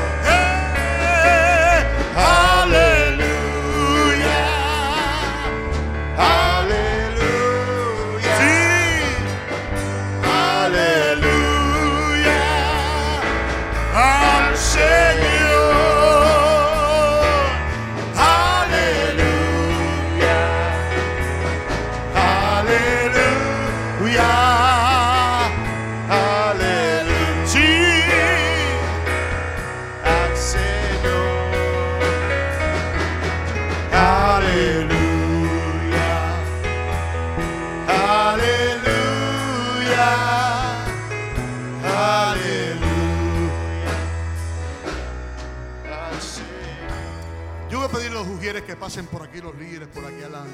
Pasen 48.94 49.08
por 49.08 49.24
aquí, 49.24 49.41
los 49.41 49.56
líderes 49.56 49.88
por 49.88 50.06
aquí 50.06 50.22
adelante. 50.22 50.52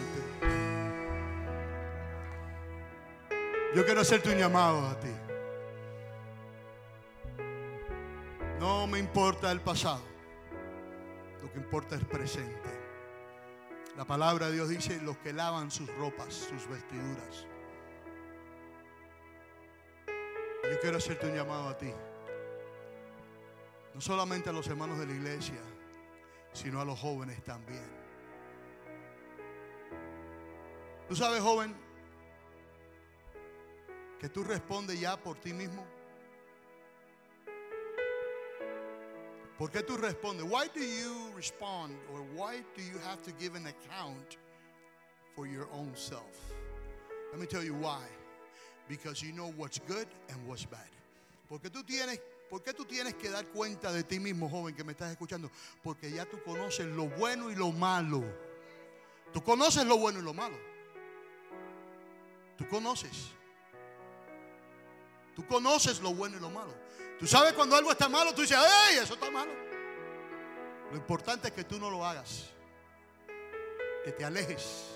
Yo 3.75 3.83
quiero 3.83 3.99
hacerte 3.99 4.31
un 4.31 4.37
llamado 4.37 4.87
a 4.87 4.97
ti. 4.97 5.09
No 8.57 8.87
me 8.87 8.97
importa 8.97 9.51
el 9.51 9.59
pasado. 9.59 10.01
Lo 11.41 11.51
que 11.51 11.59
importa 11.59 11.95
es 11.95 12.01
el 12.01 12.07
presente. 12.07 12.69
La 13.97 14.05
palabra 14.05 14.47
de 14.47 14.53
Dios 14.53 14.69
dice, 14.69 15.01
los 15.01 15.17
que 15.17 15.33
lavan 15.33 15.69
sus 15.69 15.93
ropas, 15.97 16.33
sus 16.33 16.65
vestiduras. 16.69 17.45
Yo 20.63 20.79
quiero 20.79 20.95
hacerte 20.95 21.27
un 21.27 21.35
llamado 21.35 21.67
a 21.67 21.77
ti. 21.77 21.91
No 23.93 23.99
solamente 23.99 24.49
a 24.49 24.53
los 24.53 24.65
hermanos 24.67 24.97
de 24.97 25.07
la 25.07 25.11
iglesia, 25.11 25.59
sino 26.53 26.79
a 26.79 26.85
los 26.85 26.97
jóvenes 26.97 27.43
también. 27.43 27.98
Tú 31.09 31.15
sabes, 31.15 31.41
joven, 31.41 31.75
que 34.19 34.29
tú 34.29 34.43
respondes 34.43 34.99
ya 34.99 35.17
por 35.17 35.37
ti 35.39 35.51
mismo. 35.53 35.83
¿Por 39.57 39.71
qué 39.71 39.81
tú 39.81 39.97
respondes? 39.97 40.45
Why 40.45 40.67
do 40.67 40.79
you 40.79 41.31
respond 41.35 41.97
or 42.13 42.21
why 42.35 42.63
do 42.75 42.83
you 42.83 42.99
have 42.99 43.23
to 43.23 43.31
give 43.39 43.55
an 43.55 43.65
account 43.65 44.37
for 45.35 45.47
your 45.47 45.67
own 45.73 45.91
self? 45.95 46.53
Let 47.31 47.41
me 47.41 47.47
tell 47.47 47.63
you 47.63 47.73
why. 47.73 48.03
Because 48.87 49.23
you 49.23 49.33
know 49.33 49.51
what's 49.57 49.79
good 49.79 50.07
and 50.29 50.47
what's 50.47 50.65
bad. 50.65 50.91
Porque 51.49 51.71
tú 51.71 51.83
tienes 51.83 52.19
¿Por 52.51 52.63
qué 52.63 52.73
tú 52.73 52.85
tienes 52.85 53.15
que 53.15 53.29
dar 53.29 53.45
cuenta 53.47 53.91
de 53.91 54.03
ti 54.03 54.19
mismo, 54.19 54.49
joven, 54.49 54.75
que 54.75 54.83
me 54.83 54.93
estás 54.93 55.11
escuchando? 55.11 55.51
Porque 55.83 56.11
ya 56.11 56.25
tú 56.25 56.41
conoces 56.43 56.87
lo 56.87 57.07
bueno 57.07 57.51
y 57.51 57.55
lo 57.55 57.71
malo. 57.71 58.23
Tú 59.33 59.43
conoces 59.43 59.85
lo 59.85 59.97
bueno 59.97 60.19
y 60.19 60.23
lo 60.23 60.33
malo. 60.33 60.68
Tú 62.59 62.67
conoces. 62.67 63.31
Tú 65.33 65.47
conoces 65.47 66.01
lo 66.01 66.13
bueno 66.13 66.35
y 66.35 66.41
lo 66.41 66.49
malo. 66.49 66.73
Tú 67.17 67.25
sabes 67.25 67.53
cuando 67.53 67.77
algo 67.77 67.89
está 67.89 68.09
malo, 68.09 68.33
tú 68.35 68.41
dices, 68.41 68.57
¡ay, 68.57 68.97
eso 68.97 69.13
está 69.13 69.31
malo! 69.31 69.53
Lo 70.91 70.97
importante 70.97 71.47
es 71.47 71.53
que 71.53 71.63
tú 71.63 71.79
no 71.79 71.89
lo 71.89 72.05
hagas. 72.05 72.49
Que 74.03 74.11
te 74.11 74.25
alejes. 74.25 74.87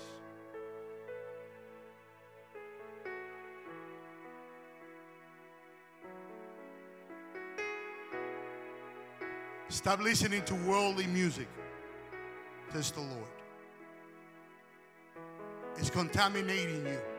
Stop 9.70 10.02
listening 10.02 10.44
to 10.44 10.54
worldly 10.66 11.06
music, 11.06 11.48
says 12.72 12.92
the 12.92 13.00
Lord. 13.00 13.32
It's 15.78 15.90
contaminating 15.90 16.84
you. 16.84 17.13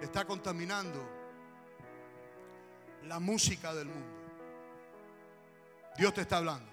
Está 0.00 0.24
contaminando 0.24 1.06
la 3.04 3.18
música 3.20 3.74
del 3.74 3.86
mundo. 3.86 4.20
Dios 5.96 6.14
te 6.14 6.22
está 6.22 6.38
hablando. 6.38 6.70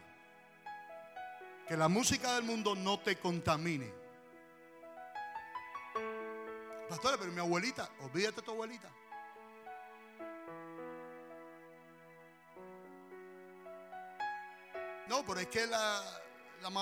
Que 1.67 1.75
la 1.75 1.89
música 1.89 2.33
del 2.35 2.43
mundo 2.43 2.75
no 2.75 2.99
te 2.99 3.17
contamine. 3.17 3.91
Pastora, 6.87 7.17
pero 7.17 7.31
mi 7.33 7.39
abuelita, 7.39 7.89
olvídate 7.99 8.37
de 8.37 8.41
tu 8.41 8.51
abuelita. 8.51 8.89
No, 15.07 15.25
pero 15.25 15.39
es 15.39 15.47
que 15.47 15.65
la, 15.67 16.01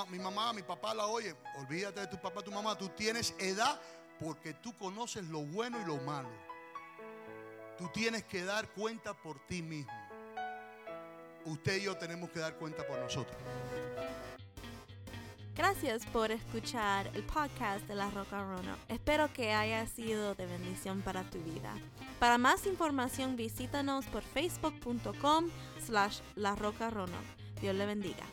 mi 0.09 0.19
mamá, 0.19 0.53
mi 0.53 0.61
papá 0.61 0.93
la 0.93 1.07
oye. 1.07 1.35
Olvídate 1.57 2.01
de 2.01 2.07
tu 2.07 2.19
papá, 2.19 2.41
tu 2.41 2.51
mamá. 2.51 2.77
Tú 2.77 2.89
tienes 2.89 3.33
edad 3.39 3.79
porque 4.19 4.53
tú 4.53 4.73
conoces 4.77 5.25
lo 5.25 5.41
bueno 5.41 5.79
y 5.81 5.85
lo 5.85 5.97
malo. 5.97 6.29
Tú 7.77 7.89
tienes 7.93 8.23
que 8.23 8.43
dar 8.43 8.69
cuenta 8.69 9.13
por 9.13 9.39
ti 9.47 9.61
mismo. 9.61 9.91
Usted 11.45 11.77
y 11.77 11.83
yo 11.83 11.97
tenemos 11.97 12.29
que 12.31 12.39
dar 12.39 12.55
cuenta 12.55 12.85
por 12.87 12.97
nosotros. 12.97 13.37
Gracias 15.55 16.05
por 16.07 16.31
escuchar 16.31 17.09
el 17.13 17.23
podcast 17.23 17.87
de 17.87 17.95
La 17.95 18.09
Roca 18.09 18.43
Rono. 18.43 18.75
Espero 18.89 19.31
que 19.31 19.53
haya 19.53 19.87
sido 19.87 20.35
de 20.35 20.45
bendición 20.45 21.01
para 21.01 21.23
tu 21.29 21.37
vida. 21.39 21.73
Para 22.19 22.37
más 22.37 22.65
información 22.65 23.37
visítanos 23.37 24.05
por 24.07 24.21
facebook.com 24.23 25.49
slash 25.85 26.19
La 26.35 26.55
Roca 26.55 26.89
Rono. 26.89 27.17
Dios 27.61 27.73
le 27.73 27.85
bendiga. 27.85 28.25